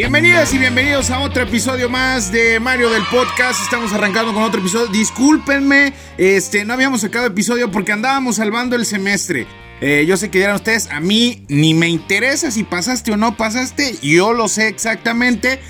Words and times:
Bienvenidas 0.00 0.54
y 0.54 0.58
bienvenidos 0.58 1.10
a 1.10 1.20
otro 1.20 1.42
episodio 1.42 1.90
más 1.90 2.32
de 2.32 2.58
Mario 2.58 2.88
del 2.88 3.02
Podcast. 3.10 3.62
Estamos 3.62 3.92
arrancando 3.92 4.32
con 4.32 4.42
otro 4.42 4.58
episodio. 4.58 4.86
Discúlpenme, 4.86 5.92
este, 6.16 6.64
no 6.64 6.72
habíamos 6.72 7.02
sacado 7.02 7.26
episodio 7.26 7.70
porque 7.70 7.92
andábamos 7.92 8.36
salvando 8.36 8.76
el 8.76 8.86
semestre. 8.86 9.46
Eh, 9.82 10.06
yo 10.08 10.16
sé 10.16 10.30
que 10.30 10.38
dirán 10.38 10.54
ustedes, 10.54 10.90
a 10.90 11.00
mí 11.00 11.44
ni 11.48 11.74
me 11.74 11.90
interesa 11.90 12.50
si 12.50 12.64
pasaste 12.64 13.12
o 13.12 13.18
no 13.18 13.36
pasaste, 13.36 13.94
yo 14.00 14.32
lo 14.32 14.48
sé 14.48 14.68
exactamente. 14.68 15.60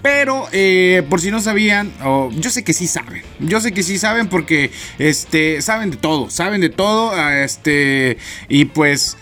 Pero 0.00 0.48
eh, 0.52 1.02
por 1.10 1.20
si 1.20 1.30
no 1.30 1.42
sabían, 1.42 1.92
yo 2.38 2.48
sé 2.48 2.64
que 2.64 2.72
sí 2.72 2.86
saben. 2.86 3.22
Yo 3.38 3.60
sé 3.60 3.72
que 3.72 3.82
sí 3.82 3.98
saben 3.98 4.28
porque 4.28 4.70
este, 4.98 5.60
saben 5.60 5.90
de 5.90 5.98
todo, 5.98 6.30
saben 6.30 6.62
de 6.62 6.70
todo. 6.70 7.12
Este, 7.30 8.16
y 8.48 8.64
pues 8.64 9.18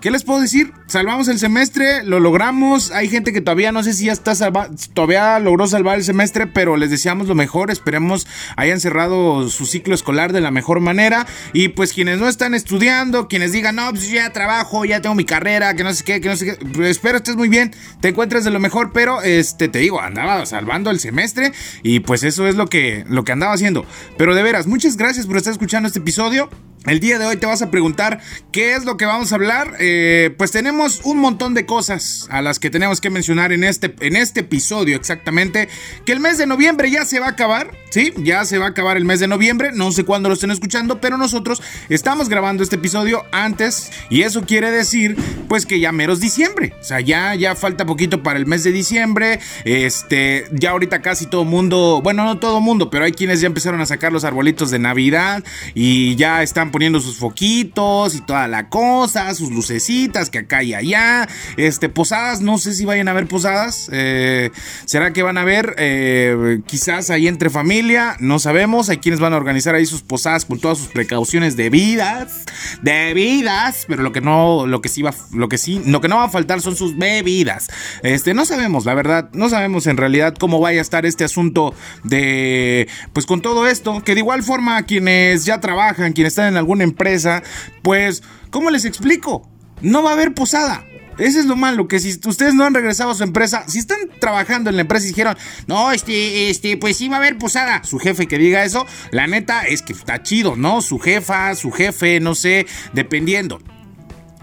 ¿Qué 0.00 0.10
les 0.10 0.24
puedo 0.24 0.40
decir? 0.40 0.72
Salvamos 0.86 1.28
el 1.28 1.38
semestre, 1.38 2.04
lo 2.04 2.20
logramos. 2.20 2.90
Hay 2.90 3.10
gente 3.10 3.34
que 3.34 3.42
todavía 3.42 3.70
no 3.70 3.82
sé 3.82 3.92
si 3.92 4.06
ya 4.06 4.12
está 4.12 4.34
salva 4.34 4.70
todavía 4.94 5.38
logró 5.38 5.66
salvar 5.66 5.98
el 5.98 6.04
semestre, 6.04 6.46
pero 6.46 6.78
les 6.78 6.88
deseamos 6.88 7.28
lo 7.28 7.34
mejor. 7.34 7.70
Esperemos 7.70 8.26
hayan 8.56 8.80
cerrado 8.80 9.50
su 9.50 9.66
ciclo 9.66 9.94
escolar 9.94 10.32
de 10.32 10.40
la 10.40 10.50
mejor 10.50 10.80
manera. 10.80 11.26
Y 11.52 11.68
pues 11.68 11.92
quienes 11.92 12.18
no 12.18 12.28
están 12.28 12.54
estudiando, 12.54 13.28
quienes 13.28 13.52
digan, 13.52 13.76
no, 13.76 13.90
pues 13.90 14.10
ya 14.10 14.32
trabajo, 14.32 14.86
ya 14.86 15.02
tengo 15.02 15.14
mi 15.14 15.26
carrera, 15.26 15.74
que 15.74 15.84
no 15.84 15.92
sé 15.92 16.02
qué, 16.02 16.22
que 16.22 16.30
no 16.30 16.36
sé 16.36 16.46
qué. 16.46 16.64
Pues 16.64 16.88
espero 16.88 17.18
estés 17.18 17.36
muy 17.36 17.50
bien, 17.50 17.74
te 18.00 18.08
encuentres 18.08 18.44
de 18.44 18.50
lo 18.50 18.58
mejor, 18.58 18.92
pero 18.94 19.20
este 19.20 19.68
te 19.68 19.80
digo, 19.80 20.00
andaba 20.00 20.46
salvando 20.46 20.90
el 20.90 20.98
semestre 20.98 21.52
y 21.82 22.00
pues 22.00 22.22
eso 22.22 22.48
es 22.48 22.54
lo 22.54 22.68
que, 22.68 23.04
lo 23.06 23.24
que 23.24 23.32
andaba 23.32 23.52
haciendo. 23.52 23.84
Pero 24.16 24.34
de 24.34 24.42
veras, 24.42 24.66
muchas 24.66 24.96
gracias 24.96 25.26
por 25.26 25.36
estar 25.36 25.52
escuchando 25.52 25.88
este 25.88 25.98
episodio. 25.98 26.48
El 26.86 26.98
día 26.98 27.18
de 27.18 27.26
hoy 27.26 27.36
te 27.36 27.44
vas 27.44 27.60
a 27.60 27.70
preguntar 27.70 28.20
qué 28.52 28.74
es 28.74 28.86
lo 28.86 28.96
que 28.96 29.04
vamos 29.04 29.32
a 29.32 29.34
hablar. 29.34 29.74
Eh, 29.80 30.34
pues 30.38 30.50
tenemos 30.50 31.02
un 31.04 31.18
montón 31.18 31.52
de 31.52 31.66
cosas 31.66 32.26
a 32.30 32.40
las 32.40 32.58
que 32.58 32.70
tenemos 32.70 33.02
que 33.02 33.10
mencionar 33.10 33.52
en 33.52 33.64
este, 33.64 33.94
en 34.00 34.16
este 34.16 34.40
episodio 34.40 34.96
exactamente. 34.96 35.68
Que 36.06 36.12
el 36.12 36.20
mes 36.20 36.38
de 36.38 36.46
noviembre 36.46 36.90
ya 36.90 37.04
se 37.04 37.20
va 37.20 37.26
a 37.26 37.30
acabar. 37.30 37.72
Sí, 37.90 38.14
ya 38.16 38.46
se 38.46 38.56
va 38.56 38.66
a 38.66 38.68
acabar 38.70 38.96
el 38.96 39.04
mes 39.04 39.20
de 39.20 39.28
noviembre. 39.28 39.72
No 39.74 39.92
sé 39.92 40.04
cuándo 40.04 40.30
lo 40.30 40.34
estén 40.34 40.50
escuchando, 40.52 41.02
pero 41.02 41.18
nosotros 41.18 41.60
estamos 41.90 42.30
grabando 42.30 42.62
este 42.62 42.76
episodio 42.76 43.26
antes. 43.30 43.90
Y 44.08 44.22
eso 44.22 44.46
quiere 44.46 44.70
decir, 44.70 45.16
pues 45.48 45.66
que 45.66 45.80
ya 45.80 45.92
meros 45.92 46.18
diciembre. 46.18 46.72
O 46.80 46.84
sea, 46.84 47.00
ya, 47.00 47.34
ya 47.34 47.56
falta 47.56 47.84
poquito 47.84 48.22
para 48.22 48.38
el 48.38 48.46
mes 48.46 48.64
de 48.64 48.72
diciembre. 48.72 49.38
Este, 49.66 50.46
ya 50.52 50.70
ahorita 50.70 51.02
casi 51.02 51.26
todo 51.26 51.44
mundo, 51.44 52.00
bueno, 52.02 52.24
no 52.24 52.38
todo 52.38 52.62
mundo, 52.62 52.88
pero 52.88 53.04
hay 53.04 53.12
quienes 53.12 53.42
ya 53.42 53.48
empezaron 53.48 53.82
a 53.82 53.86
sacar 53.86 54.12
los 54.12 54.24
arbolitos 54.24 54.70
de 54.70 54.78
Navidad 54.78 55.44
y 55.74 56.16
ya 56.16 56.42
están 56.42 56.69
poniendo 56.70 57.00
sus 57.00 57.16
foquitos 57.16 58.14
y 58.14 58.20
toda 58.20 58.48
la 58.48 58.68
cosa, 58.68 59.32
sus 59.34 59.50
lucecitas 59.50 60.30
que 60.30 60.38
acá 60.38 60.62
y 60.62 60.74
allá. 60.74 61.28
Este, 61.56 61.88
posadas, 61.88 62.40
no 62.40 62.58
sé 62.58 62.74
si 62.74 62.84
vayan 62.84 63.08
a 63.08 63.12
haber 63.12 63.26
posadas. 63.26 63.88
Eh, 63.92 64.50
¿Será 64.84 65.12
que 65.12 65.22
van 65.22 65.38
a 65.38 65.44
ver? 65.44 65.74
Eh, 65.78 66.60
quizás 66.66 67.10
ahí 67.10 67.28
entre 67.28 67.50
familia, 67.50 68.16
no 68.20 68.38
sabemos. 68.38 68.88
Hay 68.88 68.98
quienes 68.98 69.20
van 69.20 69.32
a 69.32 69.36
organizar 69.36 69.74
ahí 69.74 69.86
sus 69.86 70.02
posadas 70.02 70.44
con 70.44 70.60
todas 70.60 70.78
sus 70.78 70.88
precauciones 70.88 71.56
debidas. 71.56 72.44
Debidas, 72.82 73.84
pero 73.88 74.02
lo 74.02 74.12
que 74.12 74.20
no, 74.20 74.66
lo 74.66 74.80
que 74.80 74.88
sí 74.88 75.02
va, 75.02 75.14
lo 75.32 75.48
que 75.48 75.58
sí, 75.58 75.82
lo 75.84 76.00
que 76.00 76.08
no 76.08 76.16
va 76.16 76.24
a 76.24 76.28
faltar 76.30 76.60
son 76.60 76.76
sus 76.76 76.96
bebidas. 76.96 77.68
Este, 78.02 78.34
no 78.34 78.44
sabemos, 78.44 78.84
la 78.84 78.94
verdad, 78.94 79.30
no 79.32 79.48
sabemos 79.48 79.86
en 79.86 79.96
realidad 79.96 80.34
cómo 80.38 80.60
vaya 80.60 80.80
a 80.80 80.82
estar 80.82 81.06
este 81.06 81.24
asunto 81.24 81.74
de, 82.04 82.88
pues 83.12 83.26
con 83.26 83.42
todo 83.42 83.66
esto, 83.66 84.02
que 84.04 84.14
de 84.14 84.20
igual 84.20 84.42
forma 84.42 84.82
quienes 84.84 85.44
ya 85.44 85.60
trabajan, 85.60 86.12
quienes 86.12 86.32
están 86.32 86.48
en 86.48 86.56
alguna 86.60 86.84
empresa, 86.84 87.42
pues, 87.82 88.22
¿cómo 88.50 88.70
les 88.70 88.84
explico? 88.84 89.48
No 89.82 90.02
va 90.02 90.10
a 90.10 90.12
haber 90.12 90.34
posada. 90.34 90.84
Ese 91.18 91.40
es 91.40 91.44
lo 91.44 91.54
malo, 91.54 91.86
que 91.86 92.00
si 92.00 92.18
ustedes 92.26 92.54
no 92.54 92.64
han 92.64 92.72
regresado 92.72 93.10
a 93.10 93.14
su 93.14 93.22
empresa, 93.22 93.64
si 93.68 93.78
están 93.78 93.98
trabajando 94.20 94.70
en 94.70 94.76
la 94.76 94.82
empresa 94.82 95.04
y 95.04 95.08
dijeron, 95.08 95.36
no, 95.66 95.92
este, 95.92 96.48
este, 96.48 96.78
pues 96.78 96.96
sí 96.96 97.08
va 97.08 97.16
a 97.16 97.18
haber 97.18 97.36
posada. 97.36 97.84
Su 97.84 97.98
jefe 97.98 98.26
que 98.26 98.38
diga 98.38 98.64
eso, 98.64 98.86
la 99.10 99.26
neta 99.26 99.66
es 99.66 99.82
que 99.82 99.92
está 99.92 100.22
chido, 100.22 100.56
¿no? 100.56 100.80
Su 100.80 100.98
jefa, 100.98 101.54
su 101.56 101.72
jefe, 101.72 102.20
no 102.20 102.34
sé, 102.34 102.66
dependiendo. 102.94 103.60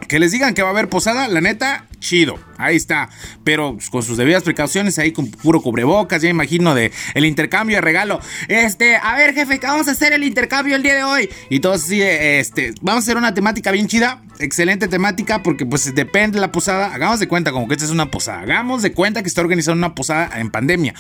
Que 0.07 0.19
les 0.19 0.31
digan 0.31 0.53
que 0.53 0.61
va 0.61 0.69
a 0.69 0.71
haber 0.71 0.89
posada, 0.89 1.27
la 1.27 1.41
neta, 1.41 1.85
chido. 1.99 2.39
Ahí 2.57 2.75
está. 2.75 3.09
Pero 3.43 3.77
con 3.91 4.03
sus 4.03 4.17
debidas 4.17 4.43
precauciones, 4.43 4.97
ahí 4.99 5.11
con 5.11 5.29
puro 5.29 5.61
cubrebocas, 5.61 6.21
ya 6.21 6.29
imagino 6.29 6.73
de 6.75 6.91
el 7.13 7.25
intercambio 7.25 7.77
de 7.77 7.81
regalo. 7.81 8.19
Este, 8.47 8.95
a 8.95 9.15
ver, 9.15 9.33
jefe, 9.33 9.59
vamos 9.61 9.87
a 9.87 9.91
hacer 9.91 10.13
el 10.13 10.23
intercambio 10.23 10.75
el 10.75 10.83
día 10.83 10.95
de 10.95 11.03
hoy. 11.03 11.29
Y 11.49 11.59
todos 11.59 11.83
así, 11.83 12.01
este, 12.01 12.73
vamos 12.81 13.03
a 13.03 13.05
hacer 13.05 13.17
una 13.17 13.33
temática 13.33 13.71
bien 13.71 13.87
chida. 13.87 14.23
Excelente 14.39 14.87
temática, 14.87 15.43
porque 15.43 15.65
pues 15.65 15.93
depende 15.93 16.35
de 16.35 16.41
la 16.41 16.51
posada. 16.51 16.93
Hagamos 16.93 17.19
de 17.19 17.27
cuenta 17.27 17.51
como 17.51 17.67
que 17.67 17.73
esta 17.73 17.85
es 17.85 17.91
una 17.91 18.09
posada. 18.11 18.41
Hagamos 18.41 18.81
de 18.81 18.93
cuenta 18.93 19.21
que 19.21 19.27
está 19.27 19.41
organizando 19.41 19.77
una 19.77 19.95
posada 19.95 20.39
en 20.39 20.51
pandemia. 20.51 20.93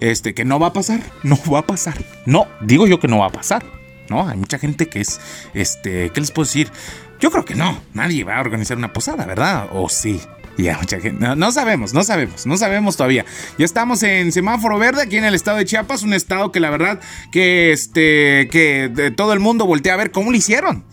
Este, 0.00 0.34
que 0.34 0.44
no 0.44 0.58
va 0.58 0.68
a 0.68 0.72
pasar. 0.72 1.00
No 1.22 1.38
va 1.50 1.60
a 1.60 1.66
pasar. 1.66 1.94
No, 2.26 2.46
digo 2.60 2.86
yo 2.86 2.98
que 3.00 3.08
no 3.08 3.18
va 3.18 3.26
a 3.26 3.32
pasar. 3.32 3.64
¿no? 4.08 4.28
Hay 4.28 4.36
mucha 4.36 4.58
gente 4.58 4.88
que 4.88 5.00
es, 5.00 5.20
este, 5.54 6.10
¿qué 6.10 6.20
les 6.20 6.30
puedo 6.30 6.46
decir? 6.46 6.70
Yo 7.22 7.30
creo 7.30 7.44
que 7.44 7.54
no, 7.54 7.80
nadie 7.94 8.24
va 8.24 8.38
a 8.38 8.40
organizar 8.40 8.76
una 8.76 8.92
posada, 8.92 9.24
¿verdad? 9.26 9.68
¿O 9.70 9.88
sí? 9.88 10.20
Ya, 10.58 10.76
mucha 10.76 10.98
gente. 10.98 11.24
No, 11.36 11.52
sabemos, 11.52 11.94
no 11.94 12.02
sabemos, 12.02 12.46
no 12.46 12.56
sabemos 12.56 12.96
todavía. 12.96 13.24
Ya 13.58 13.64
estamos 13.64 14.02
en 14.02 14.32
semáforo 14.32 14.76
verde 14.76 15.02
aquí 15.02 15.18
en 15.18 15.24
el 15.24 15.36
estado 15.36 15.58
de 15.58 15.64
Chiapas, 15.64 16.02
un 16.02 16.14
estado 16.14 16.50
que 16.50 16.58
la 16.58 16.68
verdad 16.68 16.98
que 17.30 17.70
este 17.70 18.48
que 18.50 19.12
todo 19.16 19.34
el 19.34 19.38
mundo 19.38 19.66
voltea 19.66 19.94
a 19.94 19.98
ver 19.98 20.10
cómo 20.10 20.32
lo 20.32 20.36
hicieron. 20.36 20.84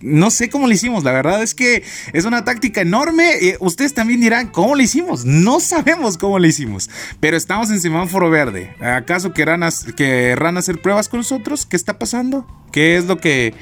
No 0.00 0.30
sé 0.30 0.48
cómo 0.48 0.66
lo 0.66 0.72
hicimos, 0.72 1.04
la 1.04 1.12
verdad 1.12 1.42
es 1.42 1.54
que 1.54 1.84
es 2.14 2.24
una 2.24 2.44
táctica 2.44 2.80
enorme. 2.80 3.56
ustedes 3.60 3.92
también 3.92 4.20
dirán, 4.22 4.48
¿cómo 4.48 4.74
lo 4.74 4.82
hicimos? 4.82 5.26
No 5.26 5.60
sabemos 5.60 6.16
cómo 6.16 6.38
lo 6.38 6.46
hicimos, 6.46 6.88
pero 7.20 7.36
estamos 7.36 7.70
en 7.70 7.80
semáforo 7.80 8.30
verde. 8.30 8.74
¿Acaso 8.80 9.34
querrán 9.34 9.62
hacer 9.62 10.80
pruebas 10.80 11.10
con 11.10 11.20
nosotros? 11.20 11.66
¿Qué 11.66 11.76
está 11.76 11.98
pasando? 11.98 12.46
¿Qué 12.72 12.96
es 12.96 13.04
lo 13.04 13.18
que 13.18 13.54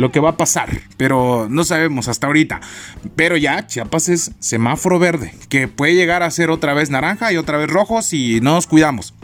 lo 0.00 0.10
que 0.10 0.20
va 0.20 0.30
a 0.30 0.36
pasar, 0.36 0.80
pero 0.96 1.46
no 1.48 1.62
sabemos 1.64 2.08
hasta 2.08 2.26
ahorita. 2.26 2.60
Pero 3.16 3.36
ya 3.36 3.66
Chiapas 3.66 4.08
es 4.08 4.32
semáforo 4.40 4.98
verde, 4.98 5.34
que 5.48 5.68
puede 5.68 5.94
llegar 5.94 6.22
a 6.22 6.30
ser 6.30 6.50
otra 6.50 6.74
vez 6.74 6.90
naranja 6.90 7.32
y 7.32 7.36
otra 7.36 7.58
vez 7.58 7.68
rojo 7.70 8.02
si 8.02 8.40
no 8.40 8.54
nos 8.54 8.66
cuidamos. 8.66 9.14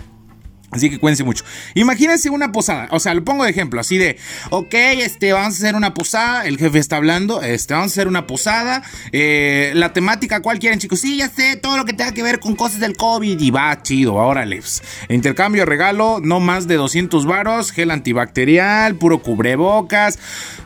Así 0.72 0.91
que 0.91 0.99
cuídense 0.99 1.22
mucho. 1.22 1.44
Imagínense 1.75 2.28
una 2.28 2.50
posada. 2.50 2.88
O 2.91 2.99
sea, 2.99 3.15
lo 3.15 3.25
pongo 3.25 3.44
de 3.44 3.50
ejemplo. 3.50 3.81
Así 3.81 3.99
de, 3.99 4.19
ok, 4.50 4.75
este, 4.75 5.32
vamos 5.32 5.54
a 5.54 5.56
hacer 5.59 5.75
una 5.77 5.94
posada. 5.94 6.44
El 6.44 6.59
jefe 6.59 6.78
está 6.78 6.97
hablando. 6.97 7.41
Este, 7.41 7.75
vamos 7.75 7.93
a 7.93 7.94
hacer 7.94 8.09
una 8.09 8.27
posada. 8.27 8.82
Eh, 9.12 9.72
la 9.75 9.93
temática, 9.93 10.43
¿cuál 10.43 10.59
quieren, 10.59 10.78
chicos? 10.78 11.00
Sí, 11.00 11.19
ya 11.19 11.28
sé, 11.28 11.56
todo 11.56 11.77
lo 11.77 11.84
que 11.84 11.93
tenga 11.93 12.12
que 12.12 12.22
ver 12.22 12.41
con 12.41 12.56
cosas 12.56 12.81
del 12.81 12.97
COVID. 12.97 13.41
Y 13.41 13.50
va, 13.50 13.81
chido, 13.82 14.15
órale. 14.15 14.60
Intercambio, 15.09 15.66
regalo, 15.66 16.21
no 16.22 16.41
más 16.41 16.66
de 16.66 16.75
200 16.75 17.27
varos. 17.27 17.71
Gel 17.71 17.91
antibacterial, 17.91 18.97
puro 18.97 19.22
cubrebocas. 19.22 20.19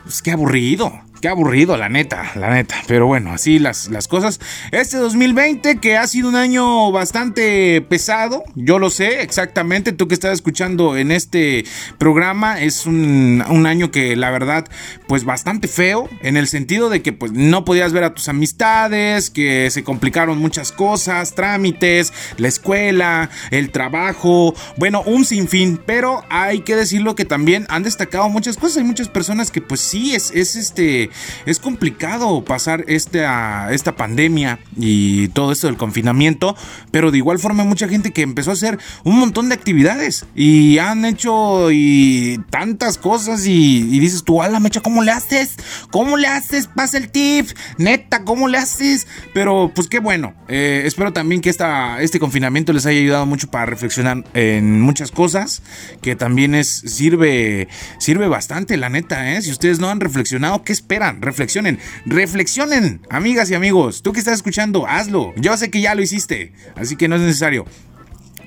Pues 0.03 0.21
qué 0.21 0.31
aburrido. 0.31 1.10
Qué 1.21 1.27
aburrido, 1.27 1.77
la 1.77 1.87
neta, 1.87 2.31
la 2.33 2.49
neta. 2.49 2.77
Pero 2.87 3.05
bueno, 3.05 3.31
así 3.31 3.59
las, 3.59 3.89
las 3.89 4.07
cosas. 4.07 4.39
Este 4.71 4.97
2020 4.97 5.77
que 5.77 5.95
ha 5.95 6.07
sido 6.07 6.27
un 6.27 6.35
año 6.35 6.91
bastante 6.91 7.79
pesado, 7.81 8.43
yo 8.55 8.79
lo 8.79 8.89
sé 8.89 9.21
exactamente. 9.21 9.91
Tú 9.91 10.07
que 10.07 10.15
estás 10.15 10.33
escuchando 10.33 10.97
en 10.97 11.11
este 11.11 11.63
programa, 11.99 12.59
es 12.59 12.87
un, 12.87 13.43
año 13.67 13.91
que 13.91 14.15
la 14.15 14.31
verdad, 14.31 14.65
pues 15.07 15.23
bastante 15.23 15.67
feo. 15.67 16.09
En 16.23 16.37
el 16.37 16.47
sentido 16.47 16.89
de 16.89 17.03
que 17.03 17.13
pues 17.13 17.31
no 17.33 17.65
podías 17.65 17.93
ver 17.93 18.03
a 18.03 18.15
tus 18.15 18.27
amistades, 18.27 19.29
que 19.29 19.69
se 19.69 19.83
complicaron 19.83 20.39
muchas 20.39 20.71
cosas, 20.71 21.35
trámites, 21.35 22.11
la 22.37 22.47
escuela, 22.47 23.29
el 23.51 23.69
trabajo. 23.69 24.55
Bueno, 24.77 25.03
un 25.05 25.23
sinfín. 25.25 25.79
Pero 25.85 26.23
hay 26.31 26.61
que 26.61 26.75
decirlo 26.75 27.13
que 27.13 27.25
también 27.25 27.67
han 27.69 27.83
destacado 27.83 28.27
muchas 28.27 28.57
cosas. 28.57 28.77
Hay 28.77 28.85
muchas 28.85 29.07
personas 29.07 29.51
que 29.51 29.61
pues 29.61 29.81
sí, 29.81 30.15
es, 30.15 30.31
es 30.31 30.55
este 30.55 31.10
es 31.45 31.59
complicado 31.59 32.43
pasar 32.43 32.85
esta, 32.87 33.71
esta 33.71 33.95
pandemia 33.95 34.59
y 34.77 35.29
todo 35.29 35.51
esto 35.51 35.67
del 35.67 35.77
confinamiento, 35.77 36.55
pero 36.91 37.11
de 37.11 37.17
igual 37.17 37.39
forma 37.39 37.63
hay 37.63 37.69
mucha 37.69 37.87
gente 37.87 38.11
que 38.11 38.21
empezó 38.21 38.51
a 38.51 38.53
hacer 38.53 38.79
un 39.03 39.19
montón 39.19 39.49
de 39.49 39.55
actividades 39.55 40.25
y 40.35 40.77
han 40.77 41.05
hecho 41.05 41.71
y 41.71 42.39
tantas 42.49 42.97
cosas 42.97 43.45
y, 43.45 43.99
dices 43.99 44.23
tú, 44.23 44.41
ala 44.41 44.59
mecha, 44.59 44.81
¿cómo 44.81 45.03
le 45.03 45.11
haces? 45.11 45.55
¿Cómo 45.91 46.17
le 46.17 46.27
haces? 46.27 46.67
Pasa 46.67 46.97
el 46.97 47.09
tip, 47.11 47.49
neta, 47.77 48.23
¿cómo 48.23 48.47
le 48.47 48.57
haces? 48.57 49.07
Pero 49.33 49.71
pues 49.73 49.87
qué 49.87 49.99
bueno, 49.99 50.33
eh, 50.47 50.83
espero 50.85 51.13
también 51.13 51.41
que 51.41 51.49
esta, 51.49 52.01
este 52.01 52.19
confinamiento 52.19 52.73
les 52.73 52.85
haya 52.85 52.99
ayudado 52.99 53.25
mucho 53.25 53.49
para 53.49 53.65
reflexionar 53.65 54.23
en 54.33 54.81
muchas 54.81 55.11
cosas, 55.11 55.61
que 56.01 56.15
también 56.15 56.55
es, 56.55 56.67
sirve, 56.67 57.67
sirve 57.99 58.27
bastante, 58.27 58.77
la 58.77 58.89
neta, 58.89 59.33
¿eh? 59.33 59.41
Si 59.41 59.51
ustedes 59.51 59.79
no 59.79 59.89
han 59.89 59.99
reflexionado, 59.99 60.63
¿qué 60.63 60.73
esperan? 60.73 61.00
Reflexionen, 61.19 61.79
reflexionen, 62.05 63.01
amigas 63.09 63.49
y 63.49 63.55
amigos. 63.55 64.01
Tú 64.03 64.13
que 64.13 64.19
estás 64.19 64.35
escuchando, 64.35 64.85
hazlo. 64.87 65.33
Yo 65.35 65.57
sé 65.57 65.71
que 65.71 65.81
ya 65.81 65.95
lo 65.95 66.01
hiciste, 66.01 66.53
así 66.75 66.95
que 66.95 67.07
no 67.07 67.15
es 67.15 67.21
necesario. 67.21 67.65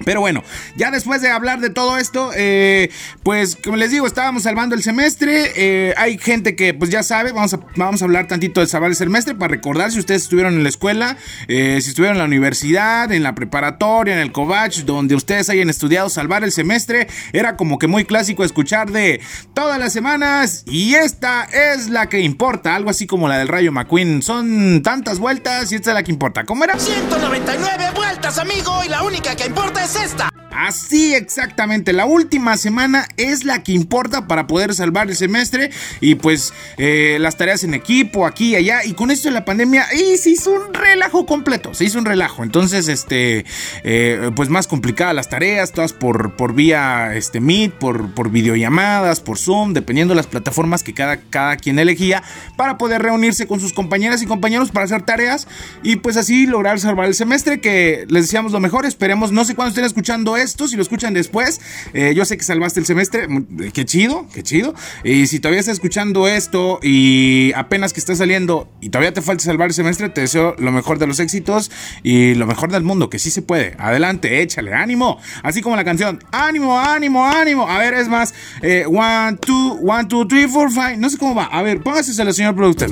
Pero 0.05 0.21
bueno, 0.21 0.43
ya 0.77 0.91
después 0.91 1.23
de 1.23 1.31
hablar 1.31 1.61
de 1.61 1.71
todo 1.71 1.99
esto, 1.99 2.31
eh, 2.35 2.91
pues 3.23 3.57
como 3.57 3.77
les 3.77 3.91
digo, 3.91 4.07
estábamos 4.07 4.45
salvando 4.45 4.75
el 4.75 4.83
semestre. 4.83 5.53
Eh, 5.57 5.95
hay 5.97 6.19
gente 6.19 6.57
que 6.57 6.75
pues 6.75 6.91
ya 6.91 7.03
sabe, 7.03 7.33
vamos 7.33 7.55
a, 7.55 7.61
vamos 7.77 8.03
a 8.03 8.05
hablar 8.05 8.27
tantito 8.27 8.61
de 8.61 8.67
salvar 8.67 8.91
el 8.91 8.97
semestre 8.97 9.35
para 9.35 9.51
recordar 9.51 9.93
si 9.93 9.99
ustedes 9.99 10.23
estuvieron 10.23 10.55
en 10.55 10.63
la 10.63 10.69
escuela, 10.69 11.17
eh, 11.49 11.79
si 11.83 11.91
estuvieron 11.91 12.17
en 12.17 12.21
la 12.21 12.27
universidad, 12.27 13.13
en 13.13 13.23
la 13.23 13.35
preparatoria, 13.35 14.15
en 14.15 14.21
el 14.21 14.33
Covach, 14.33 14.79
donde 14.85 15.15
ustedes 15.15 15.51
hayan 15.51 15.71
estudiado 15.71 16.09
salvar 16.09 16.45
el 16.45 16.53
semestre. 16.53 17.07
Era 17.33 17.57
como 17.57 17.79
que 17.79 17.87
muy 17.87 18.05
clásico 18.05 18.45
escuchar 18.45 18.91
de 18.91 19.21
todas 19.55 19.79
las 19.79 19.93
semanas 19.93 20.65
y 20.67 20.95
esta 20.95 21.45
es 21.45 21.91
la 21.91 22.09
que 22.09 22.21
importa, 22.21 22.75
algo 22.75 22.91
así 22.91 23.07
como 23.07 23.29
la 23.29 23.39
del 23.39 23.49
Rayo 23.49 23.73
McQueen. 23.73 24.23
Son 24.23 24.83
tantas 24.83 25.19
vueltas 25.19 25.73
y 25.73 25.77
esta 25.77 25.91
es 25.91 25.95
la 25.95 26.03
que 26.03 26.13
importa. 26.13 26.45
¿Cómo 26.45 26.65
era? 26.65 26.79
199 26.79 27.91
vueltas, 27.95 28.39
amigo, 28.39 28.83
y 28.85 28.89
la 28.89 29.03
única 29.03 29.37
que 29.37 29.47
importa 29.47 29.84
es 29.85 29.97
esta. 29.97 30.31
Así 30.57 31.15
exactamente, 31.15 31.93
la 31.93 32.07
última 32.07 32.57
semana 32.57 33.09
es 33.17 33.45
la 33.45 33.65
que 33.65 33.73
importa 33.73 34.29
para 34.29 34.47
poder 34.47 34.73
salvar 34.73 35.09
el 35.09 35.17
semestre 35.17 35.71
y 36.01 36.15
pues 36.15 36.55
eh, 36.79 37.19
las 37.21 37.37
tareas 37.37 37.65
en 37.65 37.75
equipo, 37.75 38.25
aquí 38.25 38.51
y 38.51 38.57
allá. 38.57 38.85
Y 38.85 38.93
con 38.93 39.11
esto 39.11 39.31
la 39.33 39.45
pandemia, 39.45 39.87
y 39.93 40.17
se 40.17 40.31
hizo 40.31 40.53
un 40.53 40.73
relajo 40.73 41.27
completo, 41.27 41.75
se 41.75 41.85
hizo 41.85 41.99
un 41.99 42.05
relajo. 42.05 42.45
Entonces, 42.45 42.87
este, 42.87 43.45
eh, 43.83 44.31
pues 44.37 44.49
más 44.49 44.69
complicadas 44.69 45.13
las 45.13 45.29
tareas, 45.29 45.73
todas 45.73 45.93
por, 45.93 46.37
por 46.37 46.55
vía 46.55 47.17
este, 47.17 47.41
Meet, 47.41 47.73
por, 47.73 48.15
por 48.15 48.31
videollamadas, 48.31 49.21
por 49.21 49.39
Zoom, 49.39 49.73
dependiendo 49.73 50.13
de 50.13 50.17
las 50.17 50.29
plataformas 50.29 50.85
que 50.85 50.95
cada, 50.95 51.17
cada 51.17 51.57
quien 51.57 51.81
elegía 51.81 52.23
para 52.57 52.79
poder 52.79 53.03
reunirse 53.03 53.49
con 53.49 53.59
sus 53.59 53.73
compañeras 53.73 54.23
y 54.23 54.27
compañeros 54.27 54.71
para 54.71 54.85
hacer 54.85 55.03
tareas 55.03 55.49
y 55.83 55.97
pues 55.97 56.17
así 56.17 56.47
lograr 56.47 56.79
salvar 56.79 57.07
el 57.07 57.15
semestre 57.15 57.61
que 57.61 58.07
les 58.09 58.23
deseamos 58.25 58.53
lo 58.53 58.61
mejor. 58.61 58.87
Esperemos, 58.87 59.33
no 59.33 59.45
sé 59.45 59.57
cuándo 59.57 59.74
estén 59.75 59.85
escuchando 59.85 60.37
esto, 60.37 60.69
si 60.69 60.77
lo 60.77 60.83
escuchan 60.83 61.15
después, 61.15 61.61
eh, 61.93 62.15
yo 62.15 62.25
sé 62.25 62.37
que 62.37 62.45
salvaste 62.45 62.81
el 62.81 62.87
semestre, 62.87 63.25
eh, 63.25 63.71
qué 63.73 63.85
chido, 63.85 64.27
qué 64.33 64.43
chido. 64.43 64.75
Y 65.03 65.27
si 65.27 65.41
todavía 65.41 65.61
estás 65.61 65.75
escuchando 65.75 66.29
esto 66.29 66.79
y 66.83 67.53
apenas 67.55 67.93
que 67.93 68.01
está 68.01 68.15
saliendo 68.15 68.69
y 68.81 68.91
todavía 68.91 69.13
te 69.13 69.21
falta 69.21 69.43
salvar 69.43 69.69
el 69.69 69.75
semestre, 69.75 70.09
te 70.09 70.21
deseo 70.21 70.55
lo 70.59 70.71
mejor 70.71 70.99
de 70.99 71.07
los 71.07 71.19
éxitos 71.19 71.71
y 72.03 72.35
lo 72.35 72.47
mejor 72.47 72.71
del 72.71 72.85
mundo, 72.85 73.11
que 73.11 73.19
sí 73.19 73.31
se 73.31 73.43
puede. 73.43 73.75
Adelante, 73.79 74.43
échale, 74.43 74.73
ánimo. 74.73 75.19
Así 75.43 75.61
como 75.61 75.75
la 75.75 75.85
canción, 75.85 76.23
ánimo, 76.31 76.79
ánimo, 76.79 77.27
ánimo. 77.27 77.69
A 77.69 77.79
ver, 77.79 77.95
es 77.95 78.09
más, 78.09 78.33
eh, 78.63 78.85
one, 78.87 79.37
two, 79.39 79.81
one, 79.83 80.05
two, 80.07 80.27
three, 80.29 80.47
four, 80.47 80.71
five. 80.71 80.97
No 80.99 81.11
sé 81.11 81.19
cómo 81.19 81.35
va. 81.35 81.45
A 81.47 81.63
ver, 81.63 81.81
póngase 81.83 82.21
a 82.21 82.25
la 82.25 82.33
señor 82.33 82.55
productor. 82.55 82.91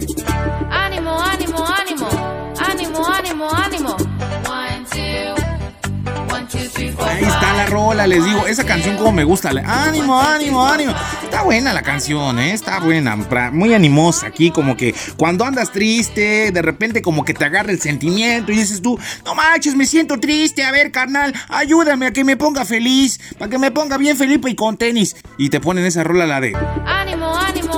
Ánimo, 0.70 1.20
ánimo, 1.20 1.64
ánimo. 1.64 2.08
Ánimo, 2.58 3.06
ánimo, 3.06 3.50
ánimo. 3.50 3.81
Rola, 7.66 8.06
les 8.06 8.24
digo, 8.24 8.46
esa 8.46 8.64
canción 8.64 8.96
como 8.96 9.12
me 9.12 9.24
gusta. 9.24 9.50
Ánimo, 9.50 10.20
ánimo, 10.20 10.64
ánimo. 10.64 10.94
Está 11.22 11.42
buena 11.42 11.72
la 11.72 11.82
canción, 11.82 12.38
¿eh? 12.38 12.52
Está 12.52 12.80
buena, 12.80 13.16
muy 13.52 13.74
animosa 13.74 14.26
aquí, 14.26 14.50
como 14.50 14.76
que 14.76 14.94
cuando 15.16 15.44
andas 15.44 15.72
triste, 15.72 16.50
de 16.52 16.62
repente 16.62 17.02
como 17.02 17.24
que 17.24 17.34
te 17.34 17.44
agarra 17.44 17.70
el 17.70 17.80
sentimiento 17.80 18.52
y 18.52 18.56
dices 18.56 18.82
tú, 18.82 18.98
no 19.24 19.34
manches, 19.34 19.74
me 19.74 19.86
siento 19.86 20.18
triste, 20.18 20.64
a 20.64 20.70
ver, 20.70 20.92
carnal, 20.92 21.34
ayúdame 21.48 22.06
a 22.06 22.12
que 22.12 22.24
me 22.24 22.36
ponga 22.36 22.64
feliz, 22.64 23.18
para 23.38 23.50
que 23.50 23.58
me 23.58 23.70
ponga 23.70 23.96
bien 23.96 24.16
Felipe 24.16 24.50
y 24.50 24.54
con 24.54 24.76
tenis. 24.76 25.16
Y 25.38 25.50
te 25.50 25.60
ponen 25.60 25.84
esa 25.84 26.04
rola 26.04 26.26
la 26.26 26.40
de... 26.40 26.54
Ánimo, 26.86 27.34
ánimo. 27.36 27.71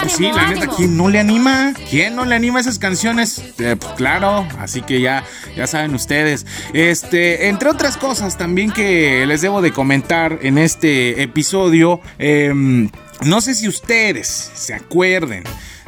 Pues 0.00 0.12
sí, 0.12 0.30
la 0.32 0.48
neta, 0.48 0.68
¿quién 0.68 0.96
no 0.96 1.08
le 1.08 1.18
anima? 1.18 1.74
¿Quién 1.88 2.16
no 2.16 2.24
le 2.24 2.34
anima 2.34 2.60
esas 2.60 2.78
canciones? 2.78 3.42
Eh, 3.58 3.76
pues 3.78 3.92
claro, 3.94 4.46
así 4.58 4.82
que 4.82 5.00
ya, 5.00 5.24
ya 5.56 5.66
saben 5.66 5.94
ustedes. 5.94 6.46
Este, 6.72 7.48
entre 7.48 7.70
otras 7.70 7.96
cosas 7.96 8.38
también 8.38 8.70
que 8.70 9.24
les 9.26 9.40
debo 9.40 9.62
de 9.62 9.72
comentar 9.72 10.38
en 10.42 10.58
este 10.58 11.22
episodio, 11.22 12.00
em, 12.18 12.90
no 13.22 13.40
sé 13.40 13.54
si 13.54 13.68
ustedes 13.68 14.50
se 14.54 14.74
acuerden 14.74 15.44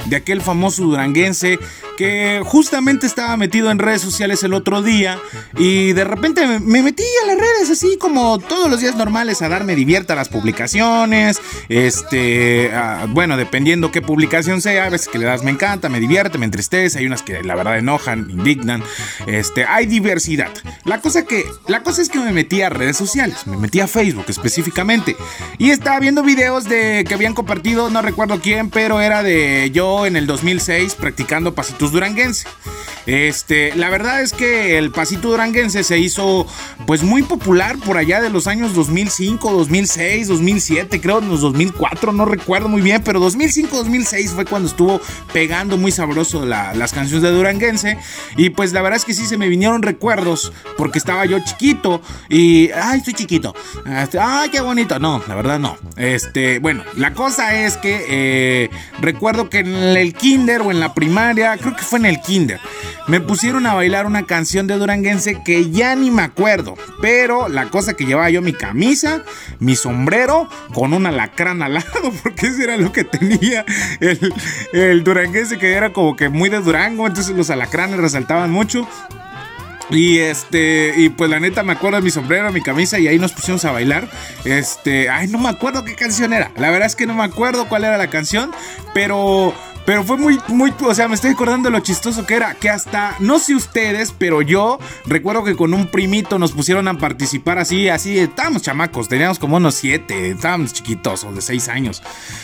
de 0.06 0.16
aquel 0.16 0.40
famoso 0.40 0.82
duranguense 0.82 1.58
que 1.96 2.40
justamente 2.44 3.06
estaba 3.06 3.36
metido 3.36 3.70
en 3.70 3.78
redes 3.78 4.02
sociales 4.02 4.42
el 4.42 4.54
otro 4.54 4.82
día 4.82 5.18
y 5.56 5.92
de 5.92 6.04
repente 6.04 6.46
me 6.60 6.82
metí 6.82 7.04
a 7.22 7.26
las 7.26 7.38
redes 7.38 7.70
así 7.70 7.96
como 7.98 8.38
todos 8.38 8.70
los 8.70 8.80
días 8.80 8.96
normales 8.96 9.42
a 9.42 9.48
darme 9.48 9.74
divierta 9.74 10.14
las 10.14 10.28
publicaciones, 10.28 11.40
este, 11.68 12.70
bueno, 13.08 13.36
dependiendo 13.36 13.90
qué 13.90 14.02
publicación 14.02 14.60
sea, 14.60 14.86
a 14.86 14.90
veces 14.90 15.08
que 15.08 15.18
le 15.18 15.26
das 15.26 15.42
me 15.42 15.50
encanta, 15.50 15.88
me 15.88 16.00
divierte, 16.00 16.38
me 16.38 16.46
entristece, 16.46 16.98
hay 16.98 17.06
unas 17.06 17.22
que 17.22 17.42
la 17.42 17.54
verdad 17.54 17.78
enojan, 17.78 18.30
indignan, 18.30 18.82
este, 19.26 19.64
hay 19.64 19.86
diversidad. 19.86 20.50
La 20.84 21.00
cosa 21.00 21.24
que, 21.24 21.44
la 21.68 21.82
cosa 21.82 22.02
es 22.02 22.08
que 22.08 22.18
me 22.18 22.32
metí 22.32 22.62
a 22.62 22.70
redes 22.70 22.96
sociales, 22.96 23.46
me 23.46 23.56
metí 23.56 23.80
a 23.80 23.86
Facebook 23.86 24.26
específicamente 24.28 25.16
y 25.58 25.70
estaba 25.70 26.00
viendo 26.00 26.22
videos 26.22 26.64
de 26.64 27.04
que 27.06 27.14
habían 27.14 27.34
compartido, 27.34 27.90
no 27.90 28.02
recuerdo 28.02 28.40
quién, 28.40 28.70
pero 28.70 29.00
era 29.00 29.22
de 29.22 29.70
yo 29.72 29.91
en 30.06 30.16
el 30.16 30.26
2006 30.26 30.94
practicando 30.94 31.54
pasitos 31.54 31.92
duranguense. 31.92 32.46
Este, 33.06 33.74
la 33.74 33.90
verdad 33.90 34.22
es 34.22 34.32
que 34.32 34.78
el 34.78 34.92
pasito 34.92 35.30
duranguense 35.30 35.82
se 35.82 35.98
hizo 35.98 36.46
pues 36.86 37.02
muy 37.02 37.22
popular 37.22 37.76
por 37.78 37.96
allá 37.96 38.20
de 38.20 38.30
los 38.30 38.46
años 38.46 38.74
2005, 38.74 39.52
2006, 39.52 40.28
2007, 40.28 41.00
creo 41.00 41.18
en 41.18 41.28
los 41.28 41.40
2004, 41.40 42.12
no 42.12 42.24
recuerdo 42.24 42.68
muy 42.68 42.80
bien, 42.80 43.02
pero 43.04 43.18
2005, 43.18 43.76
2006 43.76 44.32
fue 44.32 44.44
cuando 44.44 44.68
estuvo 44.68 45.00
pegando 45.32 45.76
muy 45.76 45.90
sabroso 45.90 46.46
las 46.46 46.92
canciones 46.92 47.22
de 47.22 47.30
duranguense 47.30 47.98
y 48.36 48.50
pues 48.50 48.72
la 48.72 48.82
verdad 48.82 48.98
es 48.98 49.04
que 49.04 49.14
sí 49.14 49.26
se 49.26 49.36
me 49.36 49.48
vinieron 49.48 49.82
recuerdos 49.82 50.52
porque 50.76 50.98
estaba 50.98 51.26
yo 51.26 51.40
chiquito 51.40 52.00
y 52.28 52.70
ay, 52.70 52.98
estoy 52.98 53.14
chiquito. 53.14 53.54
Este, 53.84 54.18
ay, 54.18 54.50
qué 54.50 54.60
bonito. 54.60 54.98
No, 54.98 55.22
la 55.26 55.34
verdad 55.34 55.58
no. 55.58 55.76
Este, 55.96 56.58
bueno, 56.58 56.84
la 56.96 57.14
cosa 57.14 57.54
es 57.64 57.76
que 57.76 58.04
eh, 58.08 58.70
recuerdo 59.00 59.50
que 59.50 59.58
en 59.58 59.74
el 59.82 60.14
kinder 60.14 60.62
o 60.62 60.70
en 60.70 60.80
la 60.80 60.94
primaria, 60.94 61.56
creo 61.56 61.76
que 61.76 61.82
fue 61.82 61.98
en 61.98 62.06
el 62.06 62.20
kinder 62.20 62.60
me 63.08 63.20
pusieron 63.20 63.66
a 63.66 63.74
bailar 63.74 64.06
una 64.06 64.26
canción 64.26 64.66
de 64.66 64.78
Duranguense 64.78 65.42
que 65.42 65.70
ya 65.70 65.94
ni 65.94 66.10
me 66.10 66.22
acuerdo. 66.22 66.76
Pero 67.00 67.48
la 67.48 67.68
cosa 67.68 67.94
que 67.94 68.04
llevaba 68.04 68.30
yo 68.30 68.42
mi 68.42 68.52
camisa, 68.52 69.24
mi 69.58 69.76
sombrero, 69.76 70.48
con 70.72 70.92
un 70.92 71.06
alacrán 71.06 71.62
al 71.62 71.74
lado, 71.74 72.12
porque 72.22 72.46
eso 72.46 72.62
era 72.62 72.76
lo 72.76 72.92
que 72.92 73.04
tenía 73.04 73.64
el, 74.00 74.32
el 74.72 75.04
duranguense 75.04 75.58
que 75.58 75.72
era 75.72 75.92
como 75.92 76.16
que 76.16 76.28
muy 76.28 76.48
de 76.48 76.60
Durango, 76.60 77.06
entonces 77.06 77.36
los 77.36 77.50
alacranes 77.50 77.98
resaltaban 77.98 78.50
mucho. 78.50 78.86
Y 79.90 80.20
este, 80.20 80.94
y 80.96 81.10
pues 81.10 81.28
la 81.28 81.38
neta 81.38 81.62
me 81.62 81.72
acuerdo 81.72 81.98
de 81.98 82.04
mi 82.04 82.10
sombrero, 82.10 82.50
mi 82.50 82.62
camisa 82.62 82.98
y 82.98 83.08
ahí 83.08 83.18
nos 83.18 83.32
pusimos 83.32 83.64
a 83.66 83.72
bailar. 83.72 84.08
Este, 84.44 85.10
ay, 85.10 85.28
no 85.28 85.36
me 85.36 85.50
acuerdo 85.50 85.84
qué 85.84 85.94
canción 85.94 86.32
era. 86.32 86.50
La 86.56 86.70
verdad 86.70 86.86
es 86.86 86.96
que 86.96 87.06
no 87.06 87.12
me 87.14 87.24
acuerdo 87.24 87.68
cuál 87.68 87.84
era 87.84 87.98
la 87.98 88.08
canción, 88.08 88.52
pero 88.94 89.52
pero 89.84 90.04
fue 90.04 90.16
muy, 90.16 90.38
muy, 90.48 90.72
o 90.80 90.94
sea, 90.94 91.08
me 91.08 91.14
estoy 91.14 91.30
acordando 91.30 91.68
de 91.68 91.76
lo 91.76 91.80
chistoso 91.80 92.26
que 92.26 92.34
era, 92.34 92.54
que 92.54 92.70
hasta, 92.70 93.16
no 93.18 93.38
sé 93.38 93.54
ustedes, 93.54 94.14
pero 94.16 94.42
yo 94.42 94.78
recuerdo 95.06 95.44
que 95.44 95.56
con 95.56 95.74
un 95.74 95.88
primito 95.88 96.38
nos 96.38 96.52
pusieron 96.52 96.88
a 96.88 96.98
participar 96.98 97.58
así, 97.58 97.88
así, 97.88 98.18
estábamos 98.18 98.62
chamacos, 98.62 99.08
teníamos 99.08 99.38
como 99.38 99.56
unos 99.56 99.74
siete, 99.74 100.30
estábamos 100.30 100.72
chiquitos, 100.72 101.24
o 101.24 101.32
de 101.32 101.40
seis 101.40 101.68
años. 101.68 102.02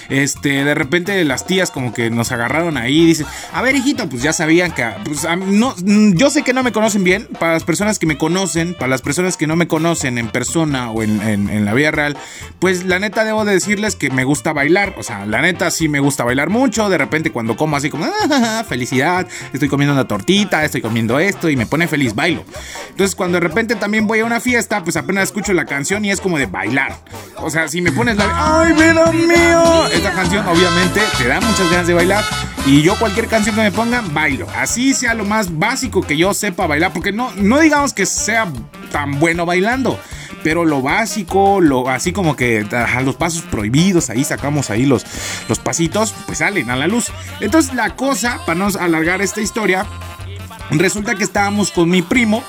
Este, 0.08 0.64
de 0.64 0.74
repente 0.74 1.24
las 1.24 1.46
tías 1.46 1.70
como 1.70 1.92
que 1.92 2.10
nos 2.10 2.32
agarraron 2.32 2.76
ahí 2.76 3.00
y 3.00 3.06
dicen, 3.06 3.26
a 3.52 3.62
ver 3.62 3.76
hijito, 3.76 4.08
pues 4.08 4.22
ya 4.22 4.32
sabían 4.32 4.72
que, 4.72 4.86
pues 5.04 5.26
no, 5.38 5.74
yo 5.84 6.30
sé 6.30 6.42
que 6.42 6.52
no 6.52 6.62
me 6.62 6.72
conocen 6.72 7.04
bien, 7.04 7.28
para 7.38 7.52
las 7.52 7.64
personas 7.64 7.98
que 7.98 8.06
me 8.06 8.18
conocen, 8.18 8.74
para 8.74 8.88
las 8.88 9.02
personas 9.02 9.36
que 9.36 9.46
no 9.46 9.56
me 9.56 9.68
conocen 9.68 10.18
en 10.18 10.28
persona 10.28 10.90
o 10.90 11.02
en, 11.02 11.20
en 11.20 11.64
la 11.64 11.74
vida 11.74 11.90
real, 11.90 12.16
pues 12.58 12.84
la 12.84 12.98
neta 12.98 13.24
debo 13.24 13.44
de 13.44 13.52
decirles 13.52 13.96
que 13.96 14.10
me 14.10 14.24
gusta 14.24 14.52
bailar, 14.52 14.94
o 14.98 15.02
sea, 15.02 15.26
la 15.26 15.40
neta 15.40 15.70
sí 15.70 15.88
me 15.88 16.00
gusta 16.00 16.24
bailar 16.24 16.50
mucho, 16.50 16.88
de 16.88 16.98
repente 16.98 17.27
cuando 17.30 17.56
como 17.56 17.76
así 17.76 17.90
como, 17.90 18.04
ah, 18.04 18.64
felicidad, 18.68 19.26
estoy 19.52 19.68
comiendo 19.68 19.94
una 19.94 20.06
tortita, 20.06 20.64
estoy 20.64 20.80
comiendo 20.80 21.18
esto 21.18 21.48
y 21.48 21.56
me 21.56 21.66
pone 21.66 21.88
feliz, 21.88 22.14
bailo. 22.14 22.44
Entonces 22.90 23.14
cuando 23.14 23.40
de 23.40 23.46
repente 23.46 23.74
también 23.76 24.06
voy 24.06 24.20
a 24.20 24.24
una 24.24 24.40
fiesta, 24.40 24.82
pues 24.82 24.96
apenas 24.96 25.24
escucho 25.24 25.52
la 25.52 25.64
canción 25.64 26.04
y 26.04 26.10
es 26.10 26.20
como 26.20 26.38
de 26.38 26.46
bailar. 26.46 26.96
O 27.36 27.50
sea, 27.50 27.68
si 27.68 27.80
me 27.80 27.92
pones 27.92 28.16
la... 28.16 28.60
¡Ay, 28.60 28.72
vida 28.72 29.12
mío! 29.12 29.86
Esta 29.92 30.12
canción 30.12 30.46
obviamente 30.46 31.00
te 31.16 31.28
da 31.28 31.40
muchas 31.40 31.70
ganas 31.70 31.86
de 31.86 31.94
bailar. 31.94 32.24
Y 32.66 32.82
yo 32.82 32.98
cualquier 32.98 33.28
canción 33.28 33.54
que 33.54 33.62
me 33.62 33.72
pongan, 33.72 34.12
bailo. 34.12 34.46
Así 34.56 34.94
sea 34.94 35.14
lo 35.14 35.24
más 35.24 35.58
básico 35.58 36.02
que 36.02 36.16
yo 36.16 36.34
sepa 36.34 36.66
bailar. 36.66 36.92
Porque 36.92 37.12
no, 37.12 37.32
no 37.36 37.60
digamos 37.60 37.92
que 37.92 38.06
sea 38.06 38.46
tan 38.92 39.18
bueno 39.18 39.46
bailando 39.46 39.98
pero 40.42 40.64
lo 40.64 40.82
básico, 40.82 41.60
lo 41.60 41.88
así 41.88 42.12
como 42.12 42.36
que 42.36 42.66
a 42.70 43.00
los 43.00 43.16
pasos 43.16 43.42
prohibidos, 43.42 44.10
ahí 44.10 44.24
sacamos 44.24 44.70
ahí 44.70 44.86
los, 44.86 45.04
los 45.48 45.58
pasitos, 45.58 46.14
pues 46.26 46.38
salen 46.38 46.70
a 46.70 46.76
la 46.76 46.86
luz. 46.86 47.12
Entonces 47.40 47.74
la 47.74 47.96
cosa, 47.96 48.40
para 48.46 48.58
no 48.58 48.68
alargar 48.78 49.22
esta 49.22 49.40
historia, 49.40 49.86
resulta 50.70 51.14
que 51.14 51.24
estábamos 51.24 51.70
con 51.70 51.88
mi 51.88 52.02
primo 52.02 52.42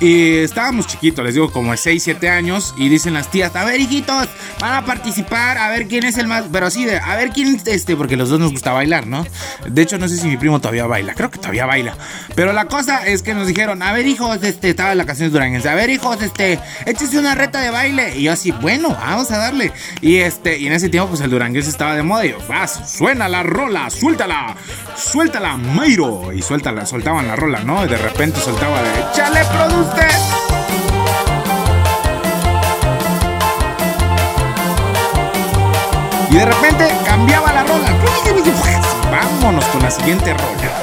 Y 0.00 0.38
estábamos 0.38 0.86
chiquitos, 0.86 1.22
les 1.24 1.34
digo, 1.34 1.52
como 1.52 1.72
de 1.72 1.76
6, 1.76 2.02
7 2.02 2.28
años. 2.30 2.74
Y 2.78 2.88
dicen 2.88 3.12
las 3.12 3.30
tías, 3.30 3.54
a 3.54 3.64
ver, 3.64 3.80
hijitos, 3.80 4.28
van 4.58 4.74
a 4.74 4.84
participar, 4.84 5.58
a 5.58 5.68
ver 5.68 5.86
quién 5.88 6.04
es 6.04 6.16
el 6.16 6.26
más. 6.26 6.44
Pero 6.50 6.70
de, 6.70 6.98
a 6.98 7.16
ver 7.16 7.30
quién, 7.30 7.60
este, 7.66 7.96
porque 7.96 8.16
los 8.16 8.30
dos 8.30 8.40
nos 8.40 8.52
gusta 8.52 8.72
bailar, 8.72 9.06
¿no? 9.06 9.26
De 9.68 9.82
hecho, 9.82 9.98
no 9.98 10.08
sé 10.08 10.16
si 10.16 10.26
mi 10.26 10.38
primo 10.38 10.58
todavía 10.58 10.86
baila, 10.86 11.14
creo 11.14 11.30
que 11.30 11.38
todavía 11.38 11.66
baila. 11.66 11.96
Pero 12.34 12.52
la 12.52 12.64
cosa 12.64 13.06
es 13.06 13.22
que 13.22 13.34
nos 13.34 13.46
dijeron, 13.46 13.82
a 13.82 13.92
ver, 13.92 14.06
hijos, 14.06 14.42
este, 14.42 14.70
estaba 14.70 14.92
en 14.92 14.98
la 14.98 15.04
canción 15.04 15.30
duranguense, 15.30 15.68
a 15.68 15.74
ver, 15.74 15.90
hijos, 15.90 16.22
este, 16.22 16.58
échese 16.86 17.18
una 17.18 17.34
reta 17.34 17.60
de 17.60 17.70
baile. 17.70 18.16
Y 18.16 18.22
yo 18.22 18.32
así, 18.32 18.52
bueno, 18.52 18.88
vamos 18.88 19.30
a 19.30 19.38
darle. 19.38 19.72
Y 20.00 20.16
este, 20.16 20.58
y 20.58 20.66
en 20.66 20.72
ese 20.72 20.88
tiempo, 20.88 21.10
pues 21.10 21.20
el 21.20 21.30
duranguense 21.30 21.68
estaba 21.68 21.94
de 21.94 22.02
moda. 22.02 22.24
Y 22.24 22.30
yo, 22.30 22.38
vas, 22.48 22.90
suena 22.90 23.28
la 23.28 23.42
rola, 23.42 23.90
suéltala, 23.90 24.56
suéltala, 24.96 25.58
Mayro. 25.58 26.32
Y 26.32 26.40
suéltala, 26.40 26.86
soltaban 26.86 27.26
la 27.26 27.36
rola, 27.36 27.60
¿no? 27.64 27.84
Y 27.84 27.88
de 27.88 27.98
repente 27.98 28.40
soltaba 28.40 28.82
de, 28.82 28.88
échale, 29.00 29.40
produce. 29.44 29.89
Y 36.30 36.34
de 36.36 36.44
repente 36.44 36.88
cambiaba 37.04 37.52
la 37.52 37.64
rola. 37.64 37.88
Vámonos 39.10 39.64
con 39.66 39.82
la 39.82 39.90
siguiente 39.90 40.32
rola. 40.32 40.79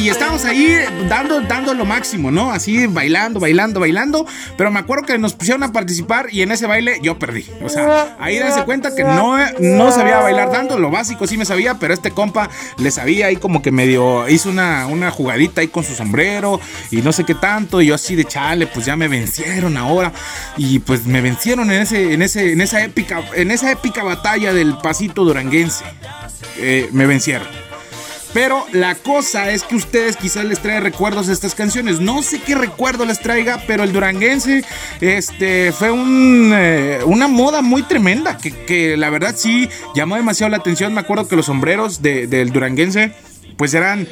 Y 0.00 0.08
estábamos 0.08 0.46
ahí 0.46 0.78
dando, 1.10 1.42
dando 1.42 1.74
lo 1.74 1.84
máximo, 1.84 2.30
¿no? 2.30 2.52
Así 2.52 2.86
bailando, 2.86 3.38
bailando, 3.38 3.80
bailando. 3.80 4.26
Pero 4.56 4.70
me 4.70 4.78
acuerdo 4.78 5.04
que 5.04 5.18
nos 5.18 5.34
pusieron 5.34 5.62
a 5.62 5.72
participar 5.72 6.28
y 6.32 6.40
en 6.40 6.52
ese 6.52 6.66
baile 6.66 7.00
yo 7.02 7.18
perdí. 7.18 7.44
O 7.62 7.68
sea, 7.68 8.16
ahí 8.18 8.38
dense 8.38 8.64
cuenta 8.64 8.94
que 8.94 9.04
no, 9.04 9.36
no 9.58 9.92
sabía 9.92 10.20
bailar 10.20 10.50
tanto. 10.52 10.78
Lo 10.78 10.90
básico 10.90 11.26
sí 11.26 11.36
me 11.36 11.44
sabía, 11.44 11.74
pero 11.74 11.92
este 11.92 12.12
compa 12.12 12.48
le 12.78 12.90
sabía 12.90 13.26
ahí 13.26 13.36
como 13.36 13.60
que 13.60 13.72
medio 13.72 14.26
hizo 14.26 14.48
una, 14.48 14.86
una 14.86 15.10
jugadita 15.10 15.60
ahí 15.60 15.68
con 15.68 15.84
su 15.84 15.94
sombrero 15.94 16.58
y 16.90 17.02
no 17.02 17.12
sé 17.12 17.24
qué 17.24 17.34
tanto. 17.34 17.82
Y 17.82 17.88
yo 17.88 17.94
así 17.94 18.16
de 18.16 18.24
chale, 18.24 18.66
pues 18.68 18.86
ya 18.86 18.96
me 18.96 19.06
vencieron 19.06 19.76
ahora. 19.76 20.14
Y 20.56 20.78
pues 20.78 21.04
me 21.04 21.20
vencieron 21.20 21.70
en 21.70 21.82
ese, 21.82 22.14
en 22.14 22.22
ese, 22.22 22.52
en 22.52 22.62
esa 22.62 22.82
épica, 22.82 23.22
en 23.34 23.50
esa 23.50 23.70
épica 23.70 24.02
batalla 24.02 24.54
del 24.54 24.78
pasito 24.78 25.26
duranguense. 25.26 25.84
Eh, 26.56 26.88
me 26.90 27.04
vencieron. 27.04 27.69
Pero 28.32 28.64
la 28.72 28.94
cosa 28.94 29.50
es 29.50 29.64
que 29.64 29.74
ustedes 29.74 30.16
quizás 30.16 30.44
les 30.44 30.60
trae 30.60 30.80
recuerdos 30.80 31.28
a 31.28 31.32
estas 31.32 31.54
canciones. 31.54 32.00
No 32.00 32.22
sé 32.22 32.40
qué 32.40 32.54
recuerdo 32.54 33.04
les 33.04 33.20
traiga, 33.20 33.62
pero 33.66 33.82
el 33.82 33.92
duranguense 33.92 34.64
este, 35.00 35.72
fue 35.72 35.88
eh, 35.92 37.00
una 37.04 37.26
moda 37.26 37.60
muy 37.60 37.82
tremenda 37.82 38.38
que, 38.38 38.96
la 38.96 39.10
verdad 39.10 39.34
sí 39.36 39.68
llamó 39.94 40.16
demasiado 40.16 40.50
la 40.50 40.58
atención. 40.58 40.94
Me 40.94 41.00
acuerdo 41.00 41.26
que 41.26 41.36
los 41.36 41.46
sombreros 41.46 42.02
de, 42.02 42.26
del 42.26 42.52
duranguense 42.52 43.12
pues 43.56 43.74
eran 43.74 44.08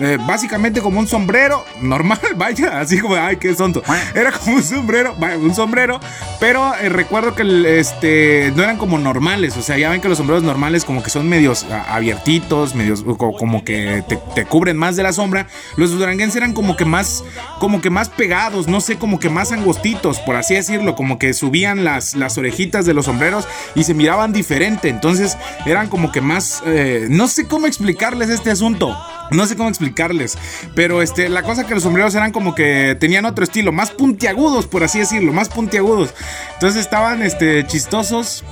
eh, 0.00 0.18
básicamente 0.26 0.80
como 0.80 0.98
un 0.98 1.06
sombrero 1.06 1.64
normal, 1.80 2.18
vaya, 2.36 2.80
así 2.80 2.98
como, 2.98 3.14
ay, 3.14 3.36
qué 3.36 3.54
sonto. 3.54 3.82
Era 4.14 4.32
como 4.32 4.56
un 4.56 4.62
sombrero, 4.62 5.14
vaya, 5.18 5.38
un 5.38 5.54
sombrero, 5.54 6.00
pero 6.40 6.74
eh, 6.76 6.88
recuerdo 6.88 7.34
que 7.34 7.42
el, 7.42 7.66
este, 7.66 8.52
no 8.56 8.62
eran 8.62 8.76
como 8.76 8.98
normales, 8.98 9.56
o 9.56 9.62
sea, 9.62 9.78
ya 9.78 9.90
ven 9.90 10.00
que 10.00 10.08
los 10.08 10.18
sombreros 10.18 10.42
normales 10.42 10.84
como 10.84 11.02
que 11.02 11.10
son 11.10 11.28
medios 11.28 11.64
a, 11.64 11.94
abiertitos, 11.94 12.74
medios 12.74 13.04
como 13.18 13.64
que 13.64 14.02
te, 14.08 14.16
te, 14.34 14.44
cubren 14.44 14.76
más 14.76 14.96
de 14.96 15.02
la 15.02 15.12
sombra. 15.12 15.46
Los 15.76 15.90
duranguenses 15.90 16.36
eran 16.36 16.52
como 16.52 16.76
que 16.76 16.84
más, 16.84 17.22
como 17.58 17.80
que 17.80 17.90
más 17.90 18.08
pegados, 18.08 18.68
no 18.68 18.80
sé, 18.80 18.96
como 18.96 19.18
que 19.18 19.30
más 19.30 19.52
angostitos, 19.52 20.18
por 20.20 20.36
así 20.36 20.54
decirlo, 20.54 20.94
como 20.94 21.18
que 21.18 21.32
subían 21.34 21.84
las, 21.84 22.14
las 22.14 22.36
orejitas 22.38 22.86
de 22.86 22.94
los 22.94 23.06
sombreros 23.06 23.46
y 23.74 23.84
se 23.84 23.94
miraban 23.94 24.32
diferente, 24.32 24.88
entonces 24.88 25.36
eran 25.66 25.88
como 25.88 26.12
que 26.12 26.20
más, 26.20 26.62
eh, 26.66 27.06
no 27.10 27.28
sé 27.28 27.46
cómo 27.46 27.66
explicarles 27.66 28.30
este 28.30 28.50
asunto. 28.50 28.96
No 29.34 29.46
sé 29.46 29.56
cómo 29.56 29.68
explicarles, 29.68 30.38
pero 30.74 31.02
este, 31.02 31.28
la 31.28 31.42
cosa 31.42 31.66
que 31.66 31.74
los 31.74 31.82
sombreros 31.82 32.14
eran 32.14 32.32
como 32.32 32.54
que 32.54 32.96
tenían 32.98 33.24
otro 33.24 33.44
estilo, 33.44 33.72
más 33.72 33.90
puntiagudos, 33.90 34.66
por 34.66 34.84
así 34.84 35.00
decirlo, 35.00 35.32
más 35.32 35.48
puntiagudos. 35.48 36.14
Entonces 36.54 36.80
estaban 36.80 37.22
este, 37.22 37.66
chistosos 37.66 38.44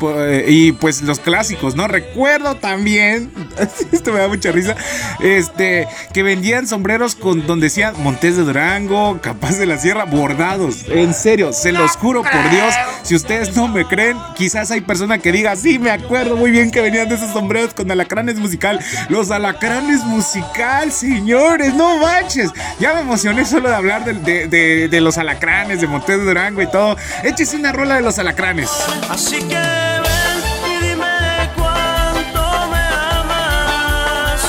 y 0.47 0.73
pues 0.73 1.03
los 1.03 1.21
clásicos, 1.21 1.77
¿no? 1.77 1.89
Recuerdo 1.89 2.57
también, 2.57 3.31
esto 3.93 4.13
me 4.13 4.21
da 4.21 4.29
mucha 4.29 4.53
risa, 4.53 4.77
este, 5.21 5.87
que 6.13 6.23
vendían 6.23 6.67
sombreros 6.67 7.15
con 7.15 7.47
donde 7.47 7.67
decían 7.67 7.95
Montes 8.03 8.37
de 8.37 8.43
Durango, 8.43 9.21
Capaz 9.23 9.57
de 9.59 9.67
la 9.67 9.79
Sierra, 9.79 10.05
bordados. 10.05 10.85
En 10.89 11.15
serio, 11.15 11.53
se 11.53 11.73
los 11.73 11.93
juro 11.93 12.23
por 12.23 12.51
Dios, 12.51 12.75
si 13.03 13.15
ustedes 13.15 13.55
no 13.57 13.69
me 13.69 13.87
creen, 13.87 14.19
quizás 14.37 14.71
hay 14.71 14.81
persona 14.81 15.19
que 15.19 15.33
diga, 15.33 15.55
sí, 15.57 15.79
me 15.79 15.91
acuerdo 15.91 16.37
muy 16.37 16.51
bien 16.51 16.71
que 16.71 16.81
venían 16.81 17.09
de 17.09 17.15
esos 17.15 17.33
sombreros 17.33 17.75
con 17.75 17.91
alacranes 17.91 18.37
musical. 18.37 18.81
Los 19.09 19.31
alacranes 19.31 20.05
musical, 20.05 20.72
señores, 20.91 21.75
no 21.75 21.99
manches. 21.99 22.51
Ya 22.79 22.95
me 22.95 23.01
emocioné 23.01 23.45
solo 23.45 23.69
de 23.69 23.75
hablar 23.75 24.05
de, 24.05 24.15
de, 24.15 24.49
de, 24.49 24.89
de 24.89 25.01
los 25.01 25.19
alacranes, 25.19 25.81
de 25.81 25.87
Montes 25.87 26.19
de 26.19 26.25
Durango 26.25 26.63
y 26.63 26.67
todo. 26.67 26.97
Échese 27.23 27.57
una 27.57 27.73
rola 27.73 27.97
de 27.97 28.03
los 28.03 28.19
alacranes. 28.19 28.71
Así 29.09 29.37
que 29.37 29.55
ven 29.57 30.43
y 30.67 30.87
dime 30.89 31.51
cuánto 31.57 32.69
me 32.71 32.81
amas. 33.21 34.43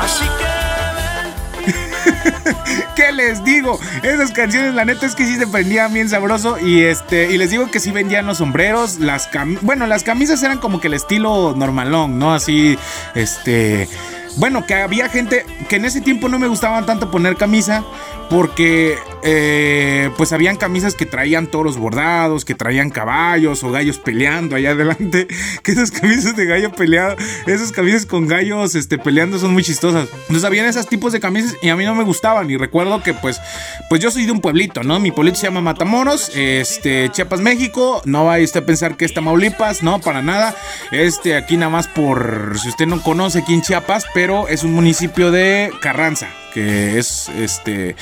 Así 0.00 0.24
que 0.38 1.72
ven. 1.72 2.86
¿Qué 2.94 3.12
les 3.12 3.42
digo? 3.44 3.78
Esas 4.02 4.30
canciones, 4.32 4.74
la 4.74 4.84
neta 4.84 5.06
es 5.06 5.14
que 5.14 5.24
sí 5.26 5.36
se 5.36 5.46
prendían 5.46 5.92
bien 5.92 6.08
sabroso. 6.08 6.58
Y 6.58 6.82
este, 6.82 7.32
y 7.32 7.38
les 7.38 7.50
digo 7.50 7.70
que 7.70 7.80
sí 7.80 7.90
vendían 7.90 8.26
los 8.26 8.38
sombreros, 8.38 8.98
las 8.98 9.26
camisas. 9.26 9.64
Bueno, 9.64 9.86
las 9.86 10.02
camisas 10.02 10.42
eran 10.42 10.58
como 10.58 10.80
que 10.80 10.88
el 10.88 10.94
estilo 10.94 11.54
normalón, 11.56 12.18
¿no? 12.18 12.34
Así, 12.34 12.78
este. 13.14 13.88
Bueno, 14.36 14.66
que 14.66 14.74
había 14.74 15.08
gente 15.08 15.44
que 15.68 15.76
en 15.76 15.86
ese 15.86 16.00
tiempo 16.00 16.28
no 16.28 16.38
me 16.38 16.46
gustaban 16.46 16.84
tanto 16.84 17.10
poner 17.10 17.36
camisa 17.36 17.84
porque 18.28 18.98
eh, 19.28 20.10
pues 20.16 20.32
habían 20.32 20.56
camisas 20.56 20.94
que 20.94 21.04
traían 21.04 21.48
toros 21.48 21.78
bordados, 21.78 22.44
que 22.44 22.54
traían 22.54 22.90
caballos 22.90 23.64
o 23.64 23.72
gallos 23.72 23.98
peleando 23.98 24.54
allá 24.54 24.70
adelante, 24.70 25.26
que 25.64 25.72
esas 25.72 25.90
camisas 25.90 26.36
de 26.36 26.46
gallo 26.46 26.70
peleado, 26.70 27.16
esas 27.46 27.72
camisas 27.72 28.06
con 28.06 28.28
gallos 28.28 28.76
este, 28.76 28.98
peleando 28.98 29.40
son 29.40 29.52
muy 29.52 29.64
chistosas. 29.64 30.08
Entonces 30.12 30.44
habían 30.44 30.66
esos 30.66 30.86
tipos 30.86 31.12
de 31.12 31.18
camisas 31.18 31.56
y 31.60 31.70
a 31.70 31.76
mí 31.76 31.84
no 31.84 31.96
me 31.96 32.04
gustaban 32.04 32.48
y 32.48 32.56
recuerdo 32.56 33.02
que 33.02 33.14
pues, 33.14 33.40
pues 33.88 34.00
yo 34.00 34.12
soy 34.12 34.26
de 34.26 34.32
un 34.32 34.40
pueblito, 34.40 34.84
¿no? 34.84 35.00
Mi 35.00 35.10
pueblito 35.10 35.38
se 35.38 35.48
llama 35.48 35.60
Matamoros, 35.60 36.30
este, 36.36 37.08
Chiapas, 37.10 37.40
México, 37.40 38.02
no 38.04 38.26
vaya 38.26 38.44
usted 38.44 38.62
a 38.62 38.66
pensar 38.66 38.96
que 38.96 39.06
es 39.06 39.12
Tamaulipas, 39.12 39.82
no, 39.82 40.00
para 40.00 40.22
nada, 40.22 40.54
este, 40.92 41.34
aquí 41.34 41.56
nada 41.56 41.70
más 41.70 41.88
por, 41.88 42.56
si 42.62 42.68
usted 42.68 42.86
no 42.86 43.02
conoce 43.02 43.40
aquí 43.40 43.54
en 43.54 43.62
Chiapas, 43.62 44.04
pero 44.14 44.46
es 44.46 44.62
un 44.62 44.72
municipio 44.72 45.32
de 45.32 45.72
Carranza, 45.80 46.28
que 46.54 46.98
es 46.98 47.28
este 47.30 47.96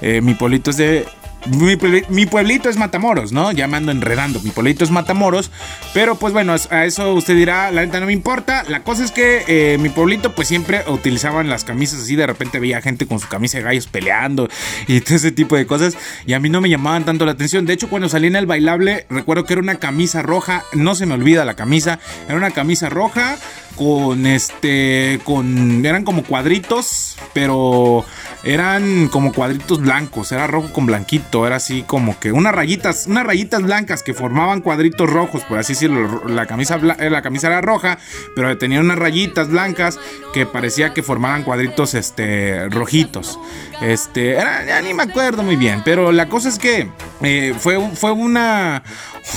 eh, 0.00 0.20
mi 0.20 0.34
pueblito 0.34 0.70
es 0.70 0.76
de 0.76 1.06
mi, 1.46 2.26
pueblito 2.26 2.70
es 2.70 2.76
Matamoros, 2.76 3.32
¿no? 3.32 3.52
Ya 3.52 3.68
me 3.68 3.76
ando 3.76 3.92
enredando. 3.92 4.40
Mi 4.40 4.50
pueblito 4.50 4.84
es 4.84 4.90
Matamoros. 4.90 5.50
Pero 5.92 6.16
pues 6.16 6.32
bueno, 6.32 6.54
a 6.70 6.84
eso 6.84 7.12
usted 7.12 7.36
dirá, 7.36 7.70
la 7.70 7.84
neta 7.84 8.00
no 8.00 8.06
me 8.06 8.12
importa. 8.12 8.64
La 8.68 8.82
cosa 8.82 9.04
es 9.04 9.10
que 9.10 9.44
eh, 9.46 9.78
mi 9.78 9.90
pueblito 9.90 10.34
pues 10.34 10.48
siempre 10.48 10.82
utilizaban 10.88 11.48
las 11.48 11.64
camisas 11.64 12.00
así. 12.00 12.16
De 12.16 12.26
repente 12.26 12.58
veía 12.60 12.80
gente 12.80 13.06
con 13.06 13.18
su 13.18 13.28
camisa 13.28 13.58
de 13.58 13.64
gallos 13.64 13.86
peleando 13.86 14.48
y 14.86 15.00
todo 15.00 15.16
ese 15.16 15.32
tipo 15.32 15.56
de 15.56 15.66
cosas. 15.66 15.96
Y 16.26 16.32
a 16.32 16.40
mí 16.40 16.48
no 16.48 16.60
me 16.60 16.70
llamaban 16.70 17.04
tanto 17.04 17.26
la 17.26 17.32
atención. 17.32 17.66
De 17.66 17.74
hecho, 17.74 17.90
cuando 17.90 18.08
salí 18.08 18.28
en 18.28 18.36
el 18.36 18.46
bailable, 18.46 19.06
recuerdo 19.10 19.44
que 19.44 19.52
era 19.52 19.62
una 19.62 19.76
camisa 19.76 20.22
roja. 20.22 20.64
No 20.72 20.94
se 20.94 21.04
me 21.04 21.14
olvida 21.14 21.44
la 21.44 21.54
camisa. 21.54 21.98
Era 22.26 22.36
una 22.36 22.52
camisa 22.52 22.88
roja 22.88 23.36
con 23.76 24.26
este, 24.26 25.20
con, 25.24 25.84
eran 25.84 26.04
como 26.04 26.22
cuadritos, 26.22 27.16
pero 27.32 28.04
eran 28.44 29.08
como 29.08 29.32
cuadritos 29.32 29.80
blancos, 29.80 30.30
era 30.32 30.46
rojo 30.46 30.72
con 30.72 30.86
blanquito, 30.86 31.46
era 31.46 31.56
así 31.56 31.82
como 31.82 32.18
que 32.20 32.30
unas 32.30 32.54
rayitas, 32.54 33.06
unas 33.06 33.24
rayitas 33.24 33.62
blancas 33.62 34.02
que 34.02 34.12
formaban 34.12 34.60
cuadritos 34.60 35.08
rojos, 35.08 35.42
por 35.44 35.58
así 35.58 35.72
decirlo, 35.72 36.28
la 36.28 36.46
camisa, 36.46 36.76
la 36.78 37.22
camisa 37.22 37.46
era 37.46 37.60
roja, 37.60 37.98
pero 38.36 38.56
tenía 38.58 38.80
unas 38.80 38.98
rayitas 38.98 39.48
blancas 39.48 39.98
que 40.32 40.46
parecía 40.46 40.92
que 40.92 41.02
formaban 41.02 41.42
cuadritos, 41.42 41.94
este, 41.94 42.68
rojitos, 42.68 43.38
este, 43.84 44.34
ya 44.34 44.80
ni 44.82 44.94
me 44.94 45.02
acuerdo 45.02 45.42
muy 45.42 45.56
bien, 45.56 45.82
pero 45.84 46.10
la 46.10 46.28
cosa 46.28 46.48
es 46.48 46.58
que 46.58 46.88
eh, 47.22 47.54
fue, 47.58 47.78
fue 47.94 48.12
una, 48.12 48.82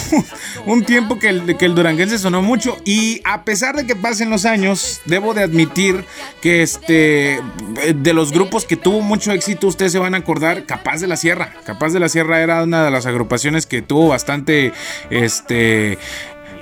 un 0.66 0.84
tiempo 0.86 1.20
que 1.20 1.30
el, 1.30 1.58
que 1.58 1.66
el 1.66 1.76
duranguense 1.76 2.18
sonó 2.18 2.42
mucho 2.42 2.78
y 2.86 3.22
a 3.26 3.44
pesar 3.44 3.76
de 3.76 3.86
que 3.86 3.96
pasen 3.96 4.30
los 4.30 4.46
años, 4.46 5.02
debo 5.06 5.34
de 5.34 5.44
admitir 5.44 6.06
que 6.42 6.62
este 6.62 7.42
de 7.96 8.14
los 8.14 8.32
grupos 8.32 8.66
que 8.66 8.78
tuvo 8.78 9.02
mucho 9.02 9.32
éxito, 9.32 9.68
ustedes 9.68 9.92
se 9.92 10.00
van 10.00 10.16
a 10.16 10.20
acordar, 10.20 10.66
Capaz 10.66 11.02
de 11.02 11.08
la 11.08 11.18
Sierra. 11.18 11.54
Capaz 11.66 11.92
de 11.94 12.00
la 12.00 12.10
Sierra 12.10 12.42
era 12.42 12.64
una 12.64 12.84
de 12.86 12.92
las 12.92 13.06
agrupaciones 13.06 13.66
que 13.66 13.82
tuvo 13.82 14.08
bastante 14.10 14.74
este 15.10 15.98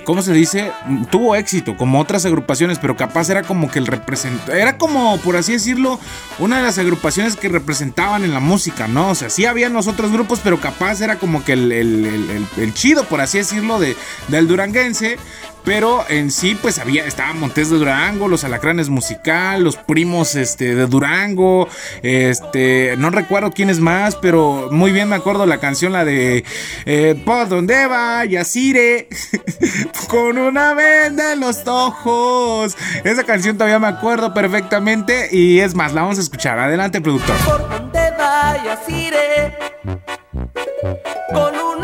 ¿cómo 0.06 0.22
se 0.22 0.32
dice? 0.32 0.72
Tuvo 1.10 1.36
éxito, 1.36 1.76
como 1.76 2.00
otras 2.00 2.26
agrupaciones, 2.26 2.80
pero 2.80 2.96
capaz 2.96 3.30
era 3.30 3.44
como 3.44 3.70
que 3.70 3.80
el 3.80 3.88
representante, 3.88 4.60
era 4.62 4.78
como, 4.78 5.18
por 5.18 5.36
así 5.36 5.52
decirlo, 5.52 6.00
una 6.40 6.58
de 6.58 6.64
las 6.64 6.78
agrupaciones 6.78 7.36
que 7.36 7.50
representaban 7.50 8.24
en 8.24 8.34
la 8.34 8.40
música, 8.40 8.88
¿no? 8.88 9.10
O 9.10 9.16
sea, 9.16 9.30
sí 9.30 9.46
habían 9.46 9.74
los 9.74 9.88
otros 9.88 10.12
grupos, 10.12 10.40
pero 10.44 10.62
capaz 10.62 11.02
era 11.02 11.18
como 11.18 11.44
que 11.44 11.54
el, 11.54 11.72
el 11.72 12.74
chido, 12.74 13.04
por 13.04 13.20
así 13.20 13.40
decirlo, 13.40 13.80
de, 13.80 13.98
del 14.30 14.48
duranguense. 14.48 15.18
Pero 15.66 16.06
en 16.10 16.32
sí, 16.32 16.56
pues 16.56 16.80
había, 16.80 17.06
estaba 17.06 17.34
Montes 17.34 17.70
de 17.70 17.78
Durango, 17.78 18.28
los 18.28 18.44
Alacranes 18.44 18.90
Musical, 18.90 19.64
los 19.64 19.76
primos 19.78 20.36
este, 20.36 20.76
de 20.76 20.86
Durango, 20.86 21.68
este, 22.04 22.96
no 22.98 23.10
recuerdo 23.10 23.52
quién 23.52 23.70
es 23.70 23.80
más, 23.80 24.16
pero 24.16 24.70
muy 24.72 24.92
bien 24.92 25.10
me 25.10 25.16
acuerdo 25.16 25.46
la 25.46 25.60
canción, 25.60 25.92
la 25.92 26.06
de 26.06 26.44
eh, 26.86 27.20
¿Por 27.26 27.50
dónde 27.50 27.88
va 27.88 28.24
Yacire? 28.26 29.10
Con 30.08 30.38
una 30.38 30.74
venda 30.74 31.34
en 31.34 31.40
los 31.40 31.68
ojos. 31.68 32.78
Esa 33.04 33.24
canción 33.24 33.58
todavía 33.58 33.80
me 33.80 33.88
acuerdo 33.88 34.34
perfectamente 34.34 35.30
y 35.32 35.60
es 35.60 35.74
más, 35.74 35.94
la 35.94 36.02
vamos 36.02 36.18
a 36.20 36.22
escuchar. 36.22 36.60
Adelante, 36.60 37.02
productor. 37.02 37.36
¿Por 37.38 37.70
dónde 37.70 38.12
va 38.20 38.64
Yacire? 38.64 39.58
Con 41.34 41.56
una 41.56 41.75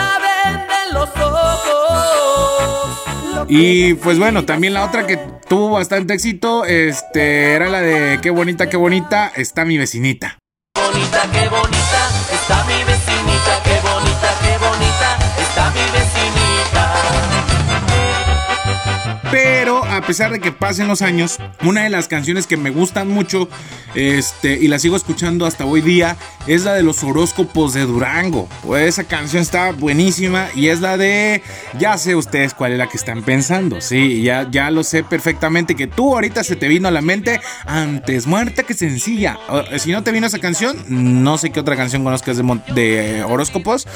Y 3.48 3.94
pues 3.96 4.20
bueno, 4.20 4.46
también 4.46 4.74
la 4.74 4.86
otra 4.86 5.08
que 5.08 5.18
tuvo 5.48 5.72
bastante 5.72 6.14
éxito, 6.14 6.66
este, 6.66 7.54
era 7.54 7.70
la 7.70 7.82
de 7.82 8.20
qué 8.22 8.30
bonita, 8.30 8.70
qué 8.70 8.78
bonita 8.78 9.32
está 9.36 9.66
mi 9.66 9.78
vecinita. 9.78 10.38
Bonita, 10.76 11.22
qué 11.32 11.50
bonita 11.50 12.10
está 12.32 12.64
mi 12.66 12.84
vecinita, 12.84 13.64
Pero 19.32 19.86
a 19.86 20.02
pesar 20.02 20.32
de 20.34 20.42
que 20.42 20.52
pasen 20.52 20.90
los 20.90 21.02
años, 21.02 21.40
una 21.64 21.84
de 21.84 21.90
las 21.90 22.10
canciones 22.10 22.48
que 22.48 22.58
me 22.58 22.70
gustan 22.70 23.08
mucho, 23.08 23.48
este, 23.96 24.54
y 24.54 24.68
la 24.68 24.78
sigo 24.78 24.98
escuchando 24.98 25.46
hasta 25.46 25.66
hoy 25.66 25.80
día, 25.80 26.18
es 26.48 26.66
la 26.66 26.74
de 26.74 26.84
los 26.84 27.02
horóscopos 27.02 27.74
de 27.74 27.86
Durango. 27.86 28.50
Pues 28.62 28.90
esa 28.90 29.06
canción 29.06 29.42
está 29.42 29.72
buenísima 29.72 30.48
y 30.54 30.68
es 30.68 30.82
la 30.82 30.98
de, 30.98 31.42
ya 31.80 31.98
sé 31.98 32.16
ustedes 32.16 32.54
cuál 32.54 32.74
es 32.74 32.78
la 32.78 32.88
que 32.88 32.98
están 32.98 33.24
pensando, 33.24 33.80
sí, 33.80 34.22
ya, 34.22 34.50
ya 34.52 34.70
lo 34.70 34.84
sé 34.84 35.04
perfectamente 35.04 35.76
que 35.76 35.88
tú 35.88 36.14
ahorita 36.14 36.44
se 36.44 36.58
te 36.58 36.68
vino 36.68 36.90
a 36.90 36.92
la 36.92 37.02
mente 37.02 37.40
antes 37.66 38.28
muerta 38.28 38.64
que 38.64 38.74
sencilla. 38.74 39.40
Si 39.78 39.92
no 39.92 40.04
te 40.04 40.12
vino 40.12 40.28
esa 40.28 40.40
canción, 40.40 40.78
no 40.90 41.38
sé 41.38 41.52
qué 41.52 41.62
otra 41.62 41.78
canción 41.78 42.04
conozcas 42.04 42.36
de, 42.36 42.44
de 42.74 43.24
horóscopos 43.24 43.88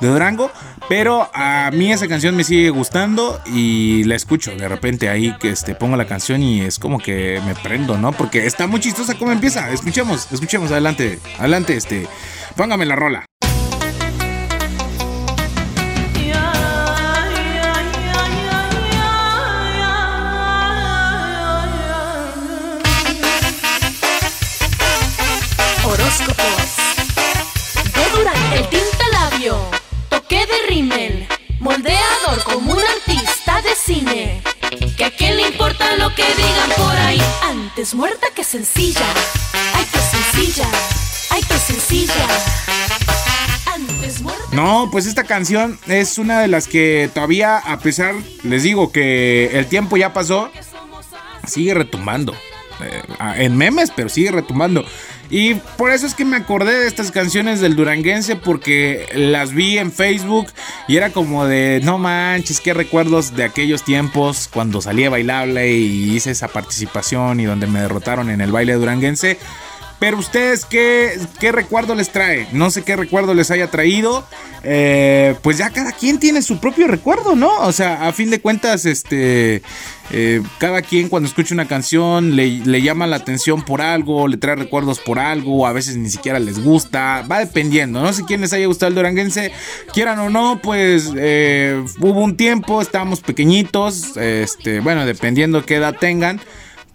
de 0.00 0.08
Durango, 0.08 0.50
pero 0.88 1.30
a 1.32 1.70
mí 1.72 1.92
esa 1.92 2.08
canción 2.08 2.34
me 2.34 2.42
sigue 2.42 2.70
gustando 2.70 3.40
y 3.46 4.02
la 4.04 4.16
escucho 4.16 4.50
de 4.50 4.66
repente 4.66 4.79
ahí 5.08 5.36
que 5.38 5.50
este, 5.50 5.74
pongo 5.74 5.96
la 5.96 6.06
canción 6.06 6.42
y 6.42 6.62
es 6.62 6.78
como 6.78 6.98
que 6.98 7.40
me 7.46 7.54
prendo, 7.54 7.96
¿no? 7.98 8.12
Porque 8.12 8.46
está 8.46 8.66
muy 8.66 8.80
chistosa 8.80 9.16
como 9.16 9.32
empieza. 9.32 9.70
Escuchemos, 9.70 10.32
escuchemos, 10.32 10.70
adelante, 10.72 11.18
adelante, 11.38 11.76
este, 11.76 12.06
póngame 12.56 12.86
la 12.86 12.96
rola. 12.96 13.29
Importa 35.52 35.96
lo 35.96 36.14
que 36.14 36.22
digan 36.22 36.70
por 36.76 36.96
ahí. 36.96 37.20
Antes 37.42 37.94
muerta 37.94 38.28
que 38.34 38.44
sencilla. 38.44 39.04
Ay, 39.74 39.84
qué 39.92 39.98
sencilla. 39.98 40.68
Ay, 41.30 41.42
qué 41.48 41.58
sencilla. 41.58 42.26
Antes 43.74 44.20
muerta. 44.20 44.44
No, 44.52 44.88
pues 44.92 45.06
esta 45.06 45.24
canción 45.24 45.78
es 45.86 46.18
una 46.18 46.40
de 46.40 46.48
las 46.48 46.68
que 46.68 47.10
todavía, 47.12 47.58
a 47.58 47.78
pesar, 47.80 48.14
les 48.44 48.62
digo 48.62 48.92
que 48.92 49.58
el 49.58 49.66
tiempo 49.66 49.96
ya 49.96 50.12
pasó, 50.12 50.50
sigue 51.46 51.74
retumbando. 51.74 52.34
Eh, 52.82 53.02
en 53.36 53.56
memes, 53.56 53.90
pero 53.94 54.08
sigue 54.08 54.30
retumbando. 54.30 54.84
Y 55.30 55.54
por 55.76 55.92
eso 55.92 56.06
es 56.06 56.14
que 56.14 56.24
me 56.24 56.36
acordé 56.36 56.72
de 56.72 56.86
estas 56.86 57.12
canciones 57.12 57.60
del 57.60 57.76
Duranguense 57.76 58.36
porque 58.36 59.06
las 59.14 59.52
vi 59.52 59.78
en 59.78 59.92
Facebook 59.92 60.48
y 60.90 60.96
era 60.96 61.10
como 61.10 61.46
de, 61.46 61.80
no 61.84 61.98
manches, 61.98 62.58
qué 62.58 62.74
recuerdos 62.74 63.36
de 63.36 63.44
aquellos 63.44 63.84
tiempos 63.84 64.48
cuando 64.52 64.80
salí 64.80 65.06
bailable 65.06 65.70
y 65.70 66.16
hice 66.16 66.32
esa 66.32 66.48
participación 66.48 67.38
y 67.38 67.44
donde 67.44 67.68
me 67.68 67.80
derrotaron 67.80 68.28
en 68.28 68.40
el 68.40 68.50
baile 68.50 68.72
duranguense. 68.72 69.38
Pero 70.00 70.18
ustedes, 70.18 70.64
¿qué, 70.64 71.20
qué 71.38 71.52
recuerdo 71.52 71.94
les 71.94 72.10
trae? 72.10 72.48
No 72.52 72.70
sé 72.70 72.82
qué 72.82 72.96
recuerdo 72.96 73.34
les 73.34 73.50
haya 73.50 73.70
traído. 73.70 74.26
Eh, 74.64 75.36
pues 75.42 75.58
ya 75.58 75.70
cada 75.70 75.92
quien 75.92 76.18
tiene 76.18 76.42
su 76.42 76.58
propio 76.58 76.86
recuerdo, 76.86 77.36
¿no? 77.36 77.60
O 77.60 77.72
sea, 77.72 78.08
a 78.08 78.12
fin 78.12 78.30
de 78.30 78.40
cuentas, 78.40 78.86
este... 78.86 79.62
Eh, 80.12 80.42
cada 80.58 80.82
quien 80.82 81.08
cuando 81.08 81.28
escucha 81.28 81.54
una 81.54 81.68
canción 81.68 82.34
le, 82.34 82.82
llama 82.82 83.06
la 83.06 83.14
atención 83.14 83.64
por 83.64 83.80
algo, 83.80 84.26
le 84.26 84.38
trae 84.38 84.56
recuerdos 84.56 84.98
por 84.98 85.20
algo, 85.20 85.68
a 85.68 85.72
veces 85.72 85.96
ni 85.96 86.10
siquiera 86.10 86.40
les 86.40 86.58
gusta, 86.58 87.24
va 87.30 87.38
dependiendo, 87.38 88.02
no 88.02 88.12
sé 88.12 88.24
quién 88.26 88.40
les 88.40 88.52
haya 88.52 88.66
gustado 88.66 88.88
el 88.88 88.96
duranguense, 88.96 89.52
quieran 89.94 90.18
o 90.18 90.28
no, 90.28 90.58
pues 90.60 91.12
eh, 91.16 91.80
hubo 92.00 92.24
un 92.24 92.36
tiempo, 92.36 92.82
estábamos 92.82 93.20
pequeñitos, 93.20 94.16
este, 94.16 94.80
bueno, 94.80 95.06
dependiendo 95.06 95.64
qué 95.64 95.76
edad 95.76 95.94
tengan. 95.94 96.40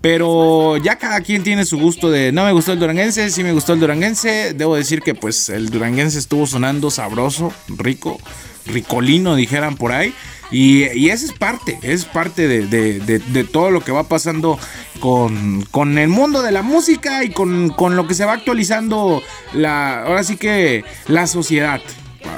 Pero 0.06 0.78
ya 0.78 1.00
cada 1.00 1.20
quien 1.22 1.42
tiene 1.42 1.66
su 1.66 1.80
gusto 1.80 2.12
de 2.12 2.32
no 2.32 2.46
me 2.46 2.52
gustó 2.52 2.74
el 2.74 2.78
duranguense, 2.78 3.32
sí 3.32 3.44
me 3.44 3.54
gustó 3.54 3.74
el 3.74 3.80
duranguense. 3.80 4.54
Debo 4.54 4.76
decir 4.76 5.02
que 5.02 5.16
pues 5.16 5.50
el 5.50 5.72
duranguense 5.72 6.20
estuvo 6.20 6.46
sonando 6.46 6.92
sabroso, 6.92 7.52
rico, 7.70 8.20
ricolino, 8.68 9.36
dijeran 9.36 9.78
por 9.78 9.94
ahí. 9.94 10.14
Y, 10.52 10.84
esa 11.10 11.26
es 11.26 11.34
parte, 11.34 11.80
es 11.82 12.06
parte 12.06 12.48
de, 12.48 12.68
de, 12.68 13.00
de, 13.00 13.18
de, 13.18 13.44
todo 13.46 13.72
lo 13.72 13.82
que 13.82 13.92
va 13.92 14.04
pasando 14.04 14.60
con, 15.00 15.64
con 15.72 15.98
el 15.98 16.10
mundo 16.10 16.44
de 16.44 16.52
la 16.52 16.62
música 16.62 17.24
y 17.24 17.32
con, 17.32 17.70
con, 17.70 17.96
lo 17.96 18.06
que 18.06 18.14
se 18.14 18.26
va 18.26 18.34
actualizando 18.34 19.24
la, 19.54 20.04
ahora 20.04 20.24
sí 20.24 20.38
que 20.38 20.84
la 21.08 21.26
sociedad. 21.26 21.82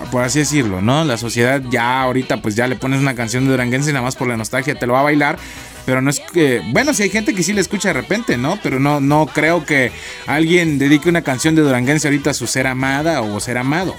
Por 0.09 0.23
así 0.23 0.39
decirlo, 0.39 0.81
¿no? 0.81 1.03
La 1.03 1.17
sociedad 1.17 1.61
ya 1.69 2.01
ahorita 2.01 2.41
pues 2.41 2.55
ya 2.55 2.67
le 2.67 2.77
pones 2.77 3.01
una 3.01 3.13
canción 3.13 3.43
de 3.43 3.51
Duranguense 3.51 3.89
y 3.89 3.93
nada 3.93 4.05
más 4.05 4.15
por 4.15 4.29
la 4.29 4.37
nostalgia 4.37 4.79
te 4.79 4.87
lo 4.87 4.93
va 4.93 5.01
a 5.01 5.03
bailar. 5.03 5.37
Pero 5.87 6.01
no 6.01 6.09
es 6.09 6.19
que. 6.19 6.61
Bueno, 6.73 6.93
si 6.93 7.03
hay 7.03 7.09
gente 7.09 7.33
que 7.33 7.43
sí 7.43 7.53
le 7.53 7.61
escucha 7.61 7.87
de 7.87 7.93
repente, 7.93 8.35
¿no? 8.35 8.59
Pero 8.61 8.77
no, 8.77 8.99
no 8.99 9.25
creo 9.25 9.65
que 9.65 9.93
alguien 10.25 10.77
dedique 10.79 11.07
una 11.07 11.21
canción 11.21 11.55
de 11.55 11.61
Duranguense 11.61 12.09
ahorita 12.09 12.31
a 12.31 12.33
su 12.33 12.45
ser 12.45 12.67
amada 12.67 13.21
o 13.21 13.39
ser 13.39 13.57
amado. 13.57 13.95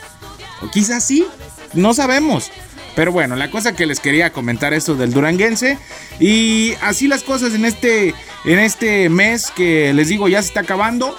O 0.61 0.71
quizás 0.71 1.03
sí, 1.03 1.27
no 1.73 1.95
sabemos. 1.95 2.51
Pero 2.95 3.11
bueno, 3.11 3.37
la 3.37 3.51
cosa 3.51 3.75
que 3.75 3.87
les 3.87 4.01
quería 4.01 4.35
comentar 4.35 4.75
esto 4.75 4.97
del 4.97 5.15
duranguense. 5.15 5.79
Y 6.21 6.75
así 6.83 7.09
las 7.09 7.23
cosas 7.23 7.55
en 7.55 7.65
este, 7.65 8.15
en 8.45 8.59
este 8.59 9.09
mes 9.09 9.51
que 9.51 9.95
les 9.95 10.09
digo 10.09 10.29
ya 10.29 10.43
se 10.43 10.49
está 10.49 10.61
acabando. 10.61 11.19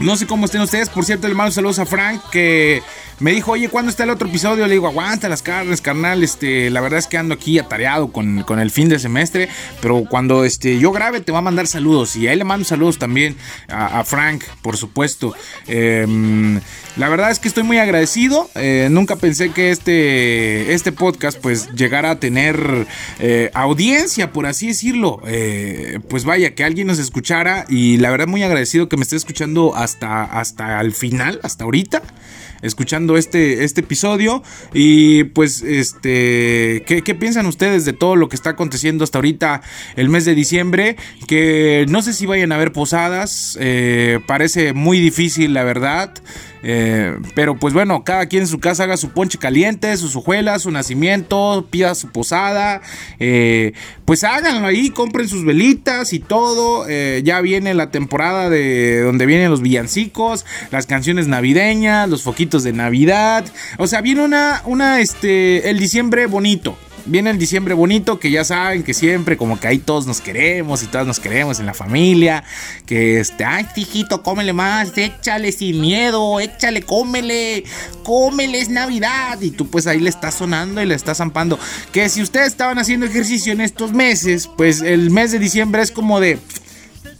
No 0.00 0.16
sé 0.16 0.26
cómo 0.26 0.46
estén 0.46 0.60
ustedes. 0.60 0.88
Por 0.88 1.04
cierto, 1.04 1.28
le 1.28 1.34
mando 1.34 1.52
saludos 1.52 1.78
a 1.78 1.86
Frank 1.86 2.20
que 2.32 2.82
me 3.20 3.32
dijo, 3.32 3.52
oye, 3.52 3.68
¿cuándo 3.68 3.90
está 3.90 4.04
el 4.04 4.10
otro 4.10 4.28
episodio? 4.28 4.66
Le 4.66 4.74
digo, 4.74 4.86
aguanta 4.86 5.28
las 5.28 5.42
carnes, 5.42 5.80
carnal. 5.80 6.22
Este, 6.22 6.70
la 6.70 6.80
verdad 6.80 6.98
es 6.98 7.06
que 7.06 7.18
ando 7.18 7.34
aquí 7.34 7.58
atareado 7.58 8.12
con, 8.12 8.44
con 8.44 8.60
el 8.60 8.70
fin 8.70 8.88
de 8.88 8.98
semestre. 8.98 9.48
Pero 9.80 10.04
cuando 10.08 10.44
este, 10.44 10.78
yo 10.78 10.92
grabe, 10.92 11.20
te 11.20 11.32
va 11.32 11.38
a 11.38 11.42
mandar 11.42 11.66
saludos. 11.66 12.14
Y 12.16 12.28
ahí 12.28 12.36
le 12.36 12.44
mando 12.44 12.64
saludos 12.64 12.98
también 12.98 13.36
a, 13.68 14.04
Frank, 14.04 14.44
por 14.62 14.76
supuesto. 14.76 15.34
Eh, 15.66 16.06
la 16.96 17.08
verdad 17.08 17.30
es 17.30 17.38
que 17.38 17.48
estoy 17.48 17.64
muy 17.64 17.78
agradecido. 17.78 18.50
Eh, 18.54 18.88
nunca 18.90 19.16
pensé 19.16 19.50
que 19.50 19.70
este, 19.70 20.72
este 20.74 20.92
podcast, 20.92 21.38
pues, 21.40 21.72
llegara 21.74 22.10
a 22.10 22.20
tener 22.20 22.86
eh, 23.18 23.50
audiencia, 23.54 24.32
por 24.32 24.46
así 24.46 24.68
decirlo. 24.68 25.20
Eh, 25.26 25.98
pues 26.08 26.24
vaya, 26.24 26.54
que 26.54 26.64
alguien 26.64 26.86
nos 26.86 26.98
escuchara. 26.98 27.66
Y 27.68 27.96
la 27.96 28.10
verdad, 28.10 28.28
muy 28.28 28.42
agradecido 28.42 28.88
que 28.88 28.96
me 28.96 29.02
esté 29.02 29.16
escuchando 29.16 29.74
hasta, 29.74 30.22
hasta 30.24 30.80
el 30.80 30.92
final, 30.92 31.40
hasta 31.42 31.64
ahorita 31.64 32.02
escuchando 32.62 33.16
este, 33.16 33.64
este 33.64 33.80
episodio. 33.80 34.42
Y 34.72 35.24
pues, 35.24 35.62
este, 35.62 36.82
¿qué, 36.86 37.02
¿qué, 37.04 37.14
piensan 37.14 37.46
ustedes 37.46 37.84
de 37.84 37.92
todo 37.92 38.16
lo 38.16 38.28
que 38.28 38.36
está 38.36 38.50
aconteciendo 38.50 39.04
hasta 39.04 39.18
ahorita 39.18 39.62
el 39.96 40.08
mes 40.08 40.24
de 40.24 40.34
diciembre? 40.34 40.96
Que 41.26 41.86
no 41.88 42.02
sé 42.02 42.12
si 42.12 42.26
vayan 42.26 42.52
a 42.52 42.56
haber 42.56 42.72
posadas, 42.72 43.56
eh, 43.60 44.20
parece 44.26 44.72
muy 44.72 45.00
difícil, 45.00 45.54
la 45.54 45.64
verdad. 45.64 46.14
Eh, 46.62 47.16
pero 47.34 47.56
pues 47.56 47.74
bueno, 47.74 48.04
cada 48.04 48.26
quien 48.26 48.42
en 48.42 48.48
su 48.48 48.58
casa 48.58 48.84
haga 48.84 48.96
su 48.96 49.10
ponche 49.10 49.38
caliente, 49.38 49.96
sus 49.96 50.16
hojuelas, 50.16 50.62
su 50.62 50.70
nacimiento, 50.70 51.66
pida 51.70 51.94
su 51.94 52.08
posada. 52.10 52.80
Eh, 53.18 53.72
pues 54.04 54.24
háganlo 54.24 54.66
ahí, 54.66 54.90
compren 54.90 55.28
sus 55.28 55.44
velitas 55.44 56.12
y 56.12 56.18
todo. 56.18 56.86
Eh, 56.88 57.22
ya 57.24 57.40
viene 57.40 57.74
la 57.74 57.90
temporada 57.90 58.50
de 58.50 59.00
donde 59.00 59.26
vienen 59.26 59.50
los 59.50 59.62
villancicos, 59.62 60.44
las 60.70 60.86
canciones 60.86 61.28
navideñas, 61.28 62.08
los 62.08 62.22
foquitos 62.22 62.62
de 62.62 62.72
Navidad. 62.72 63.44
O 63.78 63.86
sea, 63.86 64.00
viene 64.00 64.24
una, 64.24 64.62
una, 64.64 65.00
este, 65.00 65.70
el 65.70 65.78
diciembre 65.78 66.26
bonito 66.26 66.76
viene 67.08 67.30
el 67.30 67.38
diciembre 67.38 67.74
bonito, 67.74 68.20
que 68.20 68.30
ya 68.30 68.44
saben 68.44 68.82
que 68.82 68.94
siempre 68.94 69.36
como 69.36 69.58
que 69.58 69.66
ahí 69.66 69.78
todos 69.78 70.06
nos 70.06 70.20
queremos 70.20 70.82
y 70.82 70.86
todas 70.86 71.06
nos 71.06 71.20
queremos 71.20 71.58
en 71.60 71.66
la 71.66 71.74
familia. 71.74 72.44
Que 72.86 73.20
este, 73.20 73.44
ay, 73.44 73.66
hijito, 73.74 74.22
cómele 74.22 74.52
más, 74.52 74.96
échale 74.96 75.52
sin 75.52 75.80
miedo, 75.80 76.40
échale, 76.40 76.82
cómele, 76.82 77.64
cómele, 78.04 78.60
es 78.60 78.68
Navidad. 78.68 79.40
Y 79.40 79.50
tú 79.50 79.68
pues 79.68 79.86
ahí 79.86 80.00
le 80.00 80.10
estás 80.10 80.34
sonando 80.34 80.82
y 80.82 80.86
le 80.86 80.94
estás 80.94 81.18
zampando. 81.18 81.58
Que 81.92 82.08
si 82.08 82.22
ustedes 82.22 82.48
estaban 82.48 82.78
haciendo 82.78 83.06
ejercicio 83.06 83.52
en 83.52 83.60
estos 83.60 83.92
meses, 83.92 84.48
pues 84.56 84.80
el 84.80 85.10
mes 85.10 85.32
de 85.32 85.38
diciembre 85.38 85.82
es 85.82 85.90
como 85.90 86.20
de... 86.20 86.38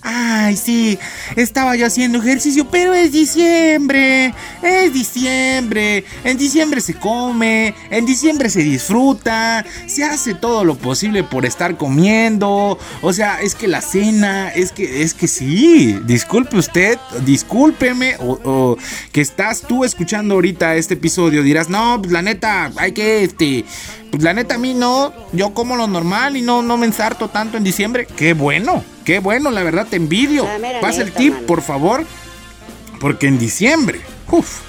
Ay, 0.00 0.56
sí, 0.56 0.96
estaba 1.34 1.74
yo 1.74 1.84
haciendo 1.84 2.20
ejercicio, 2.20 2.68
pero 2.70 2.94
es 2.94 3.10
diciembre, 3.10 4.32
es 4.62 4.94
diciembre, 4.94 6.04
en 6.22 6.38
diciembre 6.38 6.80
se 6.80 6.94
come, 6.94 7.74
en 7.90 8.06
diciembre 8.06 8.48
se 8.48 8.62
disfruta, 8.62 9.66
se 9.86 10.04
hace 10.04 10.34
todo 10.34 10.64
lo 10.64 10.76
posible 10.76 11.24
por 11.24 11.44
estar 11.44 11.76
comiendo, 11.76 12.78
o 13.02 13.12
sea, 13.12 13.40
es 13.42 13.56
que 13.56 13.66
la 13.66 13.80
cena, 13.80 14.50
es 14.50 14.70
que, 14.70 15.02
es 15.02 15.14
que 15.14 15.26
sí, 15.26 15.98
disculpe 16.04 16.56
usted, 16.56 16.96
discúlpeme, 17.24 18.16
o, 18.20 18.76
que 19.10 19.20
estás 19.20 19.62
tú 19.62 19.84
escuchando 19.84 20.34
ahorita 20.34 20.76
este 20.76 20.94
episodio, 20.94 21.42
dirás, 21.42 21.68
no, 21.68 21.98
pues 22.00 22.12
la 22.12 22.22
neta, 22.22 22.70
hay 22.76 22.92
que, 22.92 23.24
este, 23.24 23.64
la 24.18 24.32
neta 24.32 24.56
a 24.56 24.58
mí 24.58 24.74
no, 24.74 25.12
yo 25.32 25.54
como 25.54 25.76
lo 25.76 25.86
normal 25.86 26.36
y 26.36 26.42
no, 26.42 26.62
no 26.62 26.76
me 26.76 26.86
ensarto 26.86 27.28
tanto 27.28 27.56
en 27.56 27.64
diciembre, 27.64 28.06
qué 28.16 28.34
bueno. 28.34 28.82
Qué 29.04 29.20
bueno, 29.20 29.50
la 29.50 29.62
verdad 29.62 29.86
te 29.88 29.96
envidio. 29.96 30.46
Pasa 30.82 31.00
el 31.00 31.12
tip, 31.12 31.34
por 31.46 31.62
favor. 31.62 32.04
Porque 33.00 33.26
en 33.26 33.38
diciembre. 33.38 34.02
Uf. 34.30 34.67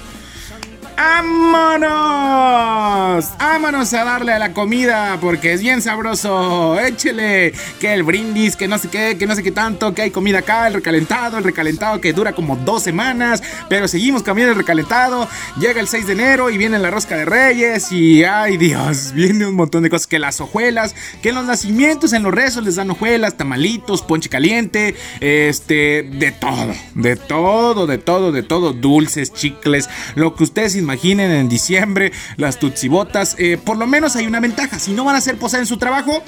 ¡Vámonos! 1.02 1.88
¡Vámonos 3.38 3.94
a 3.94 4.04
darle 4.04 4.34
a 4.34 4.38
la 4.38 4.52
comida! 4.52 5.16
Porque 5.18 5.54
es 5.54 5.62
bien 5.62 5.80
sabroso. 5.80 6.78
Échele. 6.78 7.54
Que 7.80 7.94
el 7.94 8.02
brindis, 8.02 8.54
que 8.54 8.68
no 8.68 8.76
sé 8.76 8.88
qué, 8.90 9.16
que 9.18 9.26
no 9.26 9.34
sé 9.34 9.42
qué 9.42 9.50
tanto, 9.50 9.94
que 9.94 10.02
hay 10.02 10.10
comida 10.10 10.40
acá, 10.40 10.66
el 10.66 10.74
recalentado, 10.74 11.38
el 11.38 11.44
recalentado 11.44 12.02
que 12.02 12.12
dura 12.12 12.34
como 12.34 12.54
dos 12.56 12.82
semanas. 12.82 13.42
Pero 13.70 13.88
seguimos 13.88 14.22
comiendo 14.22 14.52
el 14.52 14.58
recalentado. 14.58 15.26
Llega 15.58 15.80
el 15.80 15.88
6 15.88 16.06
de 16.06 16.12
enero 16.12 16.50
y 16.50 16.58
viene 16.58 16.78
la 16.78 16.90
rosca 16.90 17.16
de 17.16 17.24
reyes. 17.24 17.90
Y 17.92 18.22
ay 18.24 18.58
Dios, 18.58 19.12
viene 19.14 19.46
un 19.46 19.54
montón 19.54 19.82
de 19.82 19.88
cosas. 19.88 20.06
Que 20.06 20.18
las 20.18 20.38
hojuelas, 20.42 20.94
que 21.22 21.30
en 21.30 21.36
los 21.36 21.46
nacimientos, 21.46 22.12
en 22.12 22.24
los 22.24 22.34
rezos 22.34 22.62
les 22.62 22.76
dan 22.76 22.90
hojuelas, 22.90 23.38
tamalitos, 23.38 24.02
ponche 24.02 24.28
caliente. 24.28 24.94
Este, 25.20 26.02
de 26.02 26.30
todo, 26.30 26.74
de 26.94 27.16
todo, 27.16 27.86
de 27.86 27.96
todo, 27.96 28.32
de 28.32 28.42
todo. 28.42 28.74
Dulces, 28.74 29.32
chicles, 29.32 29.88
lo 30.14 30.34
que 30.34 30.44
ustedes 30.44 30.76
imaginen 30.90 31.30
en 31.30 31.48
diciembre, 31.48 32.12
las 32.36 32.58
tutsibotas. 32.58 33.36
eh, 33.38 33.58
por 33.62 33.76
lo 33.76 33.86
menos 33.86 34.16
hay 34.16 34.26
una 34.26 34.40
ventaja. 34.40 34.78
Si 34.78 34.92
no 34.92 35.04
van 35.04 35.14
a 35.14 35.18
hacer 35.18 35.36
posada 35.36 35.62
en 35.62 35.66
su 35.66 35.76
trabajo, 35.78 36.22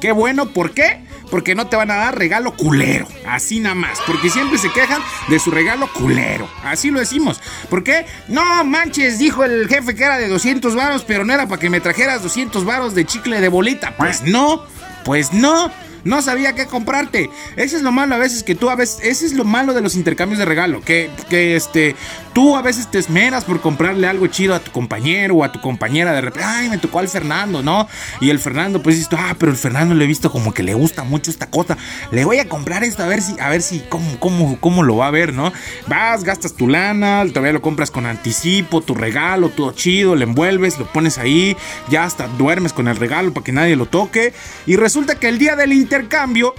qué 0.00 0.12
bueno. 0.12 0.48
¿Por 0.50 0.72
qué? 0.72 1.00
Porque 1.30 1.54
no 1.54 1.66
te 1.66 1.76
van 1.76 1.90
a 1.90 1.96
dar 1.96 2.16
regalo 2.16 2.56
culero. 2.56 3.06
Así 3.26 3.60
nada 3.60 3.74
más. 3.74 3.98
Porque 4.06 4.30
siempre 4.30 4.56
se 4.58 4.72
quejan 4.72 5.02
de 5.28 5.38
su 5.38 5.50
regalo 5.50 5.92
culero. 5.92 6.48
Así 6.64 6.90
lo 6.90 7.00
decimos. 7.00 7.40
¿Por 7.68 7.84
qué? 7.84 8.06
No 8.28 8.64
manches, 8.64 9.18
dijo 9.18 9.44
el 9.44 9.68
jefe 9.68 9.94
que 9.94 10.04
era 10.04 10.16
de 10.16 10.28
200 10.28 10.74
varos, 10.74 11.04
pero 11.06 11.26
no 11.26 11.34
era 11.34 11.46
para 11.46 11.60
que 11.60 11.68
me 11.68 11.80
trajeras 11.80 12.22
200 12.22 12.64
varos 12.64 12.94
de 12.94 13.04
chicle 13.04 13.42
de 13.42 13.48
bolita. 13.48 13.94
Pues 13.98 14.22
no, 14.22 14.64
pues 15.04 15.34
no. 15.34 15.70
No 16.04 16.22
sabía 16.22 16.54
qué 16.54 16.64
comprarte. 16.64 17.28
Eso 17.56 17.76
es 17.76 17.82
lo 17.82 17.90
malo 17.90 18.14
a 18.14 18.18
veces 18.18 18.42
que 18.44 18.54
tú 18.54 18.70
a 18.70 18.76
veces. 18.76 19.00
Ese 19.02 19.26
es 19.26 19.32
lo 19.34 19.44
malo 19.44 19.74
de 19.74 19.82
los 19.82 19.96
intercambios 19.96 20.38
de 20.38 20.44
regalo. 20.46 20.80
Que, 20.80 21.10
que 21.28 21.56
este. 21.56 21.96
Tú 22.38 22.54
a 22.54 22.62
veces 22.62 22.88
te 22.88 23.00
esmeras 23.00 23.42
por 23.42 23.60
comprarle 23.60 24.06
algo 24.06 24.28
chido 24.28 24.54
a 24.54 24.60
tu 24.60 24.70
compañero 24.70 25.34
o 25.34 25.42
a 25.42 25.50
tu 25.50 25.60
compañera. 25.60 26.12
De 26.12 26.20
repente, 26.20 26.46
ay, 26.46 26.68
me 26.68 26.78
tocó 26.78 27.00
al 27.00 27.08
Fernando, 27.08 27.64
¿no? 27.64 27.88
Y 28.20 28.30
el 28.30 28.38
Fernando, 28.38 28.80
pues 28.80 28.94
dices, 28.94 29.12
ah, 29.18 29.34
pero 29.36 29.50
el 29.50 29.58
Fernando 29.58 29.92
le 29.92 30.04
he 30.04 30.06
visto 30.06 30.30
como 30.30 30.54
que 30.54 30.62
le 30.62 30.72
gusta 30.72 31.02
mucho 31.02 31.32
esta 31.32 31.50
cosa. 31.50 31.76
Le 32.12 32.24
voy 32.24 32.38
a 32.38 32.48
comprar 32.48 32.84
esto 32.84 33.02
a 33.02 33.08
ver 33.08 33.22
si, 33.22 33.34
a 33.40 33.48
ver 33.48 33.60
si, 33.60 33.80
cómo, 33.88 34.20
cómo, 34.20 34.56
cómo 34.60 34.84
lo 34.84 34.98
va 34.98 35.08
a 35.08 35.10
ver, 35.10 35.34
¿no? 35.34 35.52
Vas, 35.88 36.22
gastas 36.22 36.54
tu 36.54 36.68
lana, 36.68 37.24
todavía 37.26 37.54
lo 37.54 37.60
compras 37.60 37.90
con 37.90 38.06
anticipo, 38.06 38.82
tu 38.82 38.94
regalo, 38.94 39.48
todo 39.48 39.72
chido, 39.72 40.14
lo 40.14 40.22
envuelves, 40.22 40.78
lo 40.78 40.86
pones 40.92 41.18
ahí, 41.18 41.56
ya 41.88 42.04
hasta 42.04 42.28
duermes 42.28 42.72
con 42.72 42.86
el 42.86 42.94
regalo 42.94 43.34
para 43.34 43.42
que 43.42 43.50
nadie 43.50 43.74
lo 43.74 43.86
toque. 43.86 44.32
Y 44.64 44.76
resulta 44.76 45.16
que 45.16 45.28
el 45.28 45.38
día 45.38 45.56
del 45.56 45.72
intercambio 45.72 46.54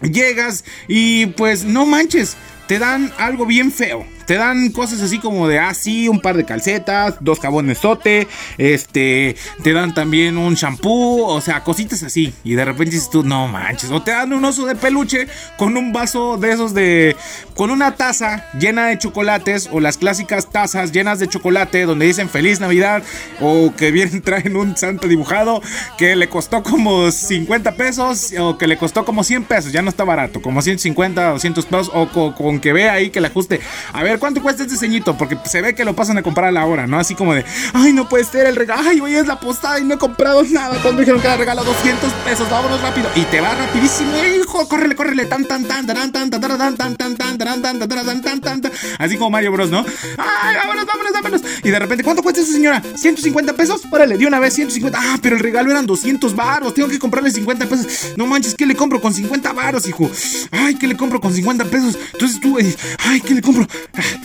llegas 0.00 0.64
y 0.88 1.26
pues 1.26 1.64
no 1.64 1.84
manches, 1.84 2.38
te 2.66 2.78
dan 2.78 3.12
algo 3.18 3.44
bien 3.44 3.70
feo. 3.70 4.15
Te 4.26 4.34
dan 4.34 4.70
cosas 4.70 5.00
así 5.02 5.18
como 5.18 5.48
de, 5.48 5.58
ah, 5.58 5.72
sí, 5.74 6.08
un 6.08 6.20
par 6.20 6.36
de 6.36 6.44
calcetas, 6.44 7.14
dos 7.20 7.38
jabones 7.40 7.78
sote, 7.78 8.26
este, 8.58 9.36
te 9.62 9.72
dan 9.72 9.94
también 9.94 10.36
un 10.38 10.54
shampoo, 10.54 11.24
o 11.26 11.40
sea, 11.40 11.62
cositas 11.62 12.02
así. 12.02 12.34
Y 12.44 12.54
de 12.54 12.64
repente 12.64 12.94
dices 12.96 13.10
tú, 13.10 13.22
no 13.22 13.46
manches, 13.48 13.90
o 13.90 14.02
te 14.02 14.10
dan 14.10 14.32
un 14.32 14.44
oso 14.44 14.66
de 14.66 14.74
peluche 14.74 15.28
con 15.56 15.76
un 15.76 15.92
vaso 15.92 16.36
de 16.36 16.52
esos 16.52 16.74
de, 16.74 17.16
con 17.54 17.70
una 17.70 17.94
taza 17.94 18.46
llena 18.58 18.86
de 18.88 18.98
chocolates, 18.98 19.68
o 19.72 19.80
las 19.80 19.96
clásicas 19.96 20.50
tazas 20.50 20.92
llenas 20.92 21.18
de 21.18 21.28
chocolate 21.28 21.84
donde 21.86 22.06
dicen 22.06 22.28
feliz 22.28 22.60
Navidad, 22.60 23.02
o 23.40 23.72
que 23.76 23.90
vienen, 23.92 24.22
traen 24.26 24.56
un 24.56 24.76
santo 24.76 25.08
dibujado 25.08 25.62
que 25.98 26.16
le 26.16 26.28
costó 26.28 26.62
como 26.62 27.10
50 27.10 27.76
pesos, 27.76 28.32
o 28.38 28.58
que 28.58 28.66
le 28.66 28.76
costó 28.76 29.04
como 29.04 29.22
100 29.24 29.44
pesos, 29.44 29.72
ya 29.72 29.82
no 29.82 29.90
está 29.90 30.04
barato, 30.04 30.42
como 30.42 30.62
150, 30.62 31.30
200 31.30 31.66
pesos, 31.66 31.90
o 31.94 32.08
co- 32.08 32.34
con, 32.34 32.58
que 32.60 32.72
vea 32.72 32.92
ahí 32.94 33.10
que 33.10 33.20
le 33.20 33.28
ajuste. 33.28 33.60
A 33.92 34.02
ver, 34.02 34.15
¿cuánto 34.18 34.42
cuesta 34.42 34.62
este 34.62 34.76
ceñito? 34.76 35.16
Porque 35.16 35.38
se 35.44 35.60
ve 35.60 35.74
que 35.74 35.84
lo 35.84 35.94
pasan 35.94 36.18
a 36.18 36.22
comprar 36.22 36.48
a 36.48 36.52
la 36.52 36.64
hora, 36.66 36.86
¿no? 36.86 36.98
Así 36.98 37.14
como 37.14 37.34
de, 37.34 37.44
ay, 37.72 37.92
no 37.92 38.08
puede 38.08 38.24
ser 38.24 38.46
el 38.46 38.56
regalo, 38.56 38.82
ay, 38.88 39.00
hoy 39.00 39.14
es 39.14 39.26
la 39.26 39.38
postada 39.40 39.78
y 39.78 39.84
no 39.84 39.94
he 39.94 39.98
comprado 39.98 40.42
nada. 40.44 40.78
Cuando 40.82 41.00
dijeron 41.00 41.20
que 41.20 41.26
era 41.26 41.36
regalo 41.36 41.64
200 41.64 42.12
pesos, 42.24 42.48
vámonos 42.50 42.80
rápido. 42.80 43.08
Y 43.14 43.22
te 43.22 43.40
va 43.40 43.54
rapidísimo, 43.54 44.12
hijo, 44.24 44.68
córrele, 44.68 44.94
córrele, 44.94 45.26
tan, 45.26 45.44
tan, 45.44 45.64
tan, 45.64 45.86
tan, 45.86 46.12
tan, 46.12 46.30
tan, 46.30 46.40
tan, 46.40 46.58
tan, 46.58 46.76
tan, 46.76 46.96
tan, 46.96 47.36
tan, 47.36 47.78
tan, 47.78 48.22
tan, 48.22 48.40
tan, 48.40 48.60
tan. 48.60 48.72
Así 48.98 49.16
como 49.16 49.30
Mario 49.30 49.52
Bros, 49.52 49.70
¿no? 49.70 49.84
Ay, 50.18 50.56
vámonos, 50.56 50.86
vámonos, 50.86 51.12
vámonos. 51.12 51.42
Y 51.62 51.70
de 51.70 51.78
repente, 51.78 52.04
¿cuánto 52.04 52.22
cuesta 52.22 52.40
esa 52.40 52.52
señora? 52.52 52.82
¿150 52.82 53.54
pesos? 53.54 53.82
Órale, 53.90 54.16
de 54.18 54.26
una 54.26 54.38
vez 54.38 54.54
150. 54.54 54.98
Ah, 55.00 55.18
pero 55.20 55.36
el 55.36 55.42
regalo 55.42 55.70
eran 55.70 55.86
200 55.86 56.34
varos. 56.34 56.74
Tengo 56.74 56.88
que 56.88 56.98
comprarle 56.98 57.30
50 57.30 57.66
pesos. 57.66 57.86
No 58.16 58.26
manches, 58.26 58.54
¿qué 58.54 58.66
le 58.66 58.74
compro 58.74 59.00
con 59.00 59.12
50 59.12 59.52
varos, 59.52 59.86
hijo? 59.88 60.10
Ay, 60.50 60.76
¿qué 60.76 60.86
le 60.86 60.96
compro 60.96 61.20
con 61.20 61.32
50 61.32 61.64
pesos? 61.66 61.98
Entonces 62.12 62.40
tú, 62.40 62.58
eh, 62.58 62.74
ay, 63.04 63.20
¿qué 63.20 63.34
le 63.34 63.42
compro? 63.42 63.66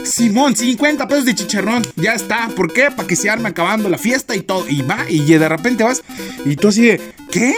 Simón, 0.04 0.56
50 0.56 1.08
pesos 1.08 1.26
de 1.26 1.36
chicharrón. 1.36 1.84
Ya 1.96 2.14
está. 2.14 2.50
¿Por 2.56 2.74
qué? 2.74 2.92
Para 2.92 3.08
que 3.08 3.16
se 3.16 3.30
arme 3.30 3.50
acabando 3.50 3.90
la 3.90 3.98
fiesta 3.98 4.36
y 4.36 4.42
todo. 4.42 4.68
Y 4.68 4.82
va, 4.82 5.10
y 5.10 5.26
de 5.26 5.50
repente 5.50 5.84
vas. 5.84 6.04
Y 6.46 6.56
tú 6.56 6.70
así 6.70 6.84
de, 6.84 7.02
¿qué? 7.32 7.56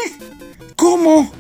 ¿Cómo? 0.76 1.32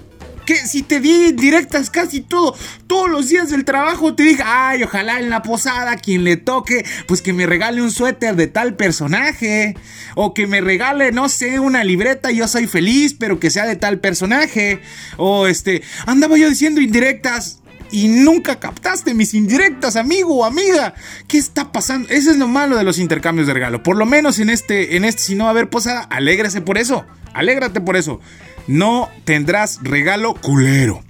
Que 0.46 0.56
si 0.56 0.84
te 0.84 1.00
di 1.00 1.32
directas 1.32 1.90
casi 1.90 2.20
todo, 2.20 2.54
todos 2.88 3.10
los 3.10 3.30
días 3.30 3.50
del 3.50 3.64
trabajo 3.64 4.14
te 4.14 4.24
dije, 4.24 4.44
ay, 4.46 4.84
ojalá 4.84 5.20
en 5.20 5.30
la 5.30 5.42
posada 5.42 5.96
quien 5.96 6.26
le 6.26 6.36
toque, 6.36 6.86
pues 7.08 7.22
que 7.22 7.32
me 7.32 7.46
regale 7.46 7.82
un 7.82 7.92
suéter 7.92 8.36
de 8.36 8.48
tal 8.48 8.76
personaje, 8.76 9.78
o 10.16 10.34
que 10.34 10.46
me 10.46 10.60
regale, 10.60 11.14
no 11.14 11.30
sé, 11.30 11.60
una 11.60 11.86
libreta, 11.86 12.30
yo 12.32 12.50
soy 12.50 12.68
feliz, 12.68 13.16
pero 13.18 13.40
que 13.40 13.50
sea 13.50 13.66
de 13.66 13.78
tal 13.78 14.00
personaje, 14.00 14.82
o 15.16 15.48
este, 15.48 15.82
andaba 16.06 16.38
yo 16.38 16.50
diciendo 16.50 16.82
indirectas. 16.82 17.63
Y 17.94 18.08
nunca 18.08 18.60
captaste 18.60 19.14
mis 19.14 19.36
indirectas, 19.36 19.96
amigo 19.96 20.40
o 20.40 20.46
amiga. 20.46 20.96
¿Qué 21.28 21.38
está 21.38 21.72
pasando? 21.72 22.10
Eso 22.10 22.32
es 22.32 22.38
lo 22.38 22.48
malo 22.48 22.76
de 22.76 22.84
los 22.84 22.98
intercambios 22.98 23.46
de 23.46 23.54
regalo. 23.54 23.84
Por 23.84 23.98
lo 23.98 24.08
menos 24.08 24.40
en 24.40 24.50
este, 24.50 24.98
en 24.98 25.06
este, 25.06 25.22
si 25.22 25.36
no 25.36 25.44
va 25.44 25.52
a 25.52 25.52
haber 25.52 25.70
posada, 25.70 26.02
alégrese 26.02 26.60
por 26.60 26.80
eso. 26.80 27.06
Alégrate 27.34 27.82
por 27.82 27.96
eso 27.96 28.20
no 28.68 29.10
tendrás 29.26 29.80
regalo 29.84 30.34
culero. 30.36 31.04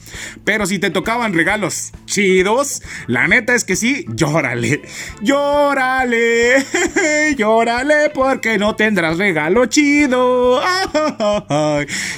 Pero 0.44 0.66
si 0.66 0.80
te 0.80 0.90
tocaban 0.90 1.34
regalos 1.34 1.92
chidos, 2.06 2.82
la 3.08 3.28
neta 3.28 3.56
es 3.56 3.64
que 3.64 3.76
sí, 3.76 4.06
llórale. 4.10 4.82
Llórale. 5.22 6.66
llórale 7.38 8.10
porque 8.14 8.58
no 8.58 8.76
tendrás 8.76 9.18
regalo 9.18 9.66
chido. 9.66 10.62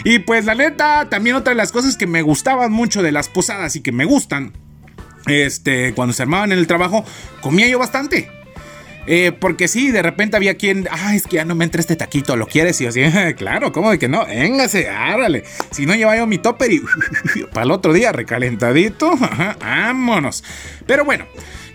Y 0.04 0.20
pues 0.20 0.46
la 0.46 0.56
neta, 0.56 1.10
también 1.10 1.36
otra 1.36 1.52
de 1.52 1.58
las 1.58 1.72
cosas 1.72 1.98
que 1.98 2.08
me 2.08 2.22
gustaban 2.22 2.72
mucho 2.72 3.02
de 3.02 3.12
las 3.12 3.30
posadas 3.30 3.76
y 3.76 3.82
que 3.82 3.92
me 3.92 4.06
gustan. 4.06 4.54
Este, 5.28 5.94
cuando 5.94 6.14
se 6.14 6.24
armaban 6.24 6.52
en 6.52 6.60
el 6.60 6.68
trabajo, 6.68 7.04
comía 7.42 7.68
yo 7.68 7.80
bastante. 7.80 8.30
Eh, 9.08 9.32
porque 9.32 9.68
sí, 9.68 9.92
de 9.92 10.02
repente 10.02 10.36
había 10.36 10.56
quien, 10.56 10.88
ah, 10.92 11.16
es 11.16 11.28
que 11.28 11.36
ya 11.36 11.46
no 11.46 11.56
me 11.56 11.66
entra 11.66 11.80
este 11.80 11.96
taquito, 11.96 12.36
¿lo 12.36 12.48
quieres? 12.48 12.80
Y 12.82 12.86
yo 12.86 12.90
así, 12.90 13.02
claro, 13.36 13.72
¿cómo 13.72 13.92
de 13.92 14.00
que 14.00 14.08
no? 14.08 14.26
Véngase, 14.26 14.90
árale. 14.90 15.44
Si 15.72 15.86
no 15.86 15.96
lleva 15.96 16.18
yo 16.18 16.26
mi 16.28 16.38
topper 16.38 16.72
y 16.72 16.82
para 17.54 17.66
el 17.66 17.72
otro 17.72 17.94
día 17.94 18.12
recalentadito, 18.12 19.12
vámonos. 19.60 20.44
Pero 20.86 21.06
bueno, 21.06 21.26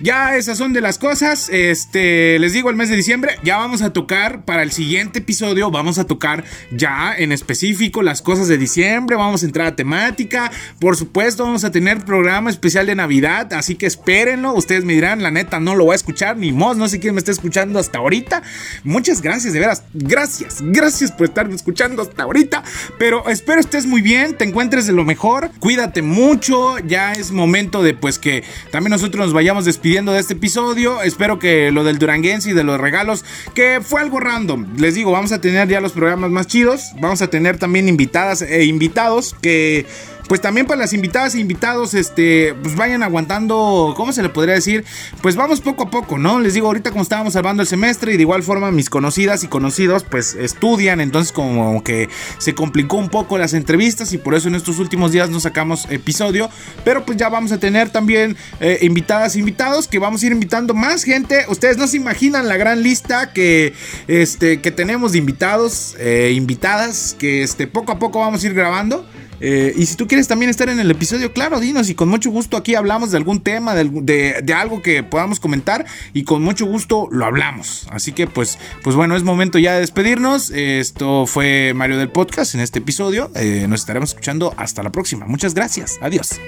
ya 0.02 0.36
esas 0.36 0.56
son 0.56 0.72
de 0.72 0.80
las 0.80 0.98
cosas. 0.98 1.50
Este, 1.50 2.38
les 2.38 2.54
digo, 2.54 2.70
el 2.70 2.76
mes 2.76 2.88
de 2.88 2.96
diciembre 2.96 3.36
ya 3.44 3.58
vamos 3.58 3.82
a 3.82 3.92
tocar 3.92 4.46
para 4.46 4.62
el 4.62 4.72
siguiente 4.72 5.18
episodio. 5.18 5.70
Vamos 5.70 5.98
a 5.98 6.04
tocar 6.04 6.44
ya 6.70 7.14
en 7.16 7.32
específico 7.32 8.02
las 8.02 8.22
cosas 8.22 8.48
de 8.48 8.56
diciembre. 8.56 9.16
Vamos 9.16 9.42
a 9.42 9.46
entrar 9.46 9.66
a 9.66 9.76
temática. 9.76 10.50
Por 10.78 10.96
supuesto, 10.96 11.44
vamos 11.44 11.64
a 11.64 11.70
tener 11.70 12.02
programa 12.04 12.48
especial 12.48 12.86
de 12.86 12.94
Navidad. 12.94 13.52
Así 13.52 13.74
que 13.74 13.84
espérenlo. 13.84 14.54
Ustedes 14.54 14.84
me 14.84 14.94
dirán, 14.94 15.22
la 15.22 15.30
neta, 15.30 15.60
no 15.60 15.74
lo 15.74 15.84
voy 15.84 15.92
a 15.92 15.96
escuchar. 15.96 16.38
Ni 16.38 16.50
mos, 16.50 16.78
no 16.78 16.88
sé 16.88 16.98
quién 16.98 17.14
me 17.14 17.18
está 17.18 17.32
escuchando 17.32 17.78
hasta 17.78 17.98
ahorita. 17.98 18.42
Muchas 18.84 19.20
gracias, 19.20 19.52
de 19.52 19.60
veras. 19.60 19.82
Gracias, 19.92 20.58
gracias 20.62 21.12
por 21.12 21.26
estarme 21.26 21.54
escuchando 21.54 22.02
hasta 22.02 22.22
ahorita. 22.22 22.62
Pero 22.98 23.28
espero 23.28 23.60
estés 23.60 23.84
muy 23.84 24.00
bien, 24.00 24.34
te 24.34 24.44
encuentres 24.44 24.86
de 24.86 24.94
lo 24.94 25.04
mejor. 25.04 25.50
Cuídate 25.58 26.00
mucho. 26.00 26.78
Ya 26.78 27.12
es 27.12 27.32
momento 27.32 27.82
de 27.82 27.92
pues 27.92 28.18
que 28.18 28.44
también 28.70 28.92
nosotros 28.92 29.26
nos 29.26 29.34
vayamos 29.34 29.66
despidiendo 29.66 29.89
de 29.90 30.20
este 30.20 30.34
episodio. 30.34 31.02
Espero 31.02 31.40
que 31.40 31.72
lo 31.72 31.82
del 31.82 31.98
Duranguense 31.98 32.50
y 32.50 32.52
de 32.52 32.62
los 32.62 32.80
regalos, 32.80 33.24
que 33.54 33.80
fue 33.82 34.00
algo 34.00 34.20
random. 34.20 34.76
Les 34.76 34.94
digo, 34.94 35.10
vamos 35.10 35.32
a 35.32 35.40
tener 35.40 35.66
ya 35.66 35.80
los 35.80 35.90
programas 35.90 36.30
más 36.30 36.46
chidos. 36.46 36.92
Vamos 37.00 37.22
a 37.22 37.26
tener 37.28 37.58
también 37.58 37.88
invitadas 37.88 38.40
e 38.40 38.64
invitados 38.66 39.34
que 39.42 39.86
pues 40.30 40.40
también 40.40 40.64
para 40.64 40.78
las 40.78 40.92
invitadas 40.92 41.34
e 41.34 41.40
invitados, 41.40 41.92
este, 41.92 42.54
pues 42.62 42.76
vayan 42.76 43.02
aguantando, 43.02 43.94
¿cómo 43.96 44.12
se 44.12 44.22
le 44.22 44.28
podría 44.28 44.54
decir? 44.54 44.84
Pues 45.22 45.34
vamos 45.34 45.60
poco 45.60 45.82
a 45.82 45.90
poco, 45.90 46.18
¿no? 46.18 46.38
Les 46.38 46.54
digo, 46.54 46.68
ahorita 46.68 46.92
como 46.92 47.02
estábamos 47.02 47.32
salvando 47.32 47.62
el 47.62 47.66
semestre 47.66 48.12
y 48.14 48.16
de 48.16 48.22
igual 48.22 48.44
forma 48.44 48.70
mis 48.70 48.88
conocidas 48.88 49.42
y 49.42 49.48
conocidos, 49.48 50.04
pues 50.04 50.36
estudian, 50.36 51.00
entonces 51.00 51.32
como 51.32 51.82
que 51.82 52.08
se 52.38 52.54
complicó 52.54 52.96
un 52.96 53.08
poco 53.08 53.38
las 53.38 53.54
entrevistas 53.54 54.12
y 54.12 54.18
por 54.18 54.36
eso 54.36 54.46
en 54.46 54.54
estos 54.54 54.78
últimos 54.78 55.10
días 55.10 55.30
no 55.30 55.40
sacamos 55.40 55.88
episodio, 55.90 56.48
pero 56.84 57.04
pues 57.04 57.18
ya 57.18 57.28
vamos 57.28 57.50
a 57.50 57.58
tener 57.58 57.90
también 57.90 58.36
eh, 58.60 58.78
invitadas 58.82 59.34
e 59.34 59.40
invitados 59.40 59.88
que 59.88 59.98
vamos 59.98 60.22
a 60.22 60.26
ir 60.26 60.32
invitando 60.32 60.74
más 60.74 61.02
gente. 61.02 61.44
Ustedes 61.48 61.76
no 61.76 61.88
se 61.88 61.96
imaginan 61.96 62.46
la 62.46 62.56
gran 62.56 62.84
lista 62.84 63.32
que, 63.32 63.74
este, 64.06 64.60
que 64.60 64.70
tenemos 64.70 65.10
de 65.10 65.18
invitados, 65.18 65.96
eh, 65.98 66.32
invitadas, 66.36 67.16
que 67.18 67.42
este, 67.42 67.66
poco 67.66 67.90
a 67.90 67.98
poco 67.98 68.20
vamos 68.20 68.44
a 68.44 68.46
ir 68.46 68.54
grabando. 68.54 69.04
Eh, 69.40 69.72
y 69.76 69.86
si 69.86 69.96
tú 69.96 70.06
quieres 70.06 70.28
también 70.28 70.50
estar 70.50 70.68
en 70.68 70.80
el 70.80 70.90
episodio, 70.90 71.32
claro, 71.32 71.60
dinos 71.60 71.88
y 71.88 71.94
con 71.94 72.08
mucho 72.08 72.30
gusto 72.30 72.56
aquí 72.56 72.74
hablamos 72.74 73.10
de 73.10 73.16
algún 73.16 73.40
tema, 73.40 73.74
de, 73.74 74.54
algo 74.54 74.82
que 74.82 75.02
podamos 75.02 75.40
comentar 75.40 75.86
y 76.12 76.24
con 76.24 76.42
mucho 76.42 76.66
gusto 76.66 77.08
lo 77.10 77.24
hablamos. 77.24 77.86
Así 77.90 78.12
que 78.12 78.26
pues, 78.26 78.58
pues 78.82 78.96
bueno, 78.96 79.16
es 79.16 79.22
momento 79.22 79.58
ya 79.58 79.74
de 79.74 79.80
despedirnos. 79.80 80.50
Esto 80.50 81.26
fue 81.26 81.72
Mario 81.74 81.98
del 81.98 82.10
Podcast 82.10 82.54
en 82.54 82.60
este 82.60 82.80
episodio. 82.80 83.30
Eh, 83.34 83.66
nos 83.68 83.80
estaremos 83.80 84.10
escuchando 84.10 84.54
hasta 84.56 84.82
la 84.82 84.90
próxima. 84.90 85.26
Muchas 85.26 85.54
gracias. 85.54 85.98
Adiós. 86.02 86.40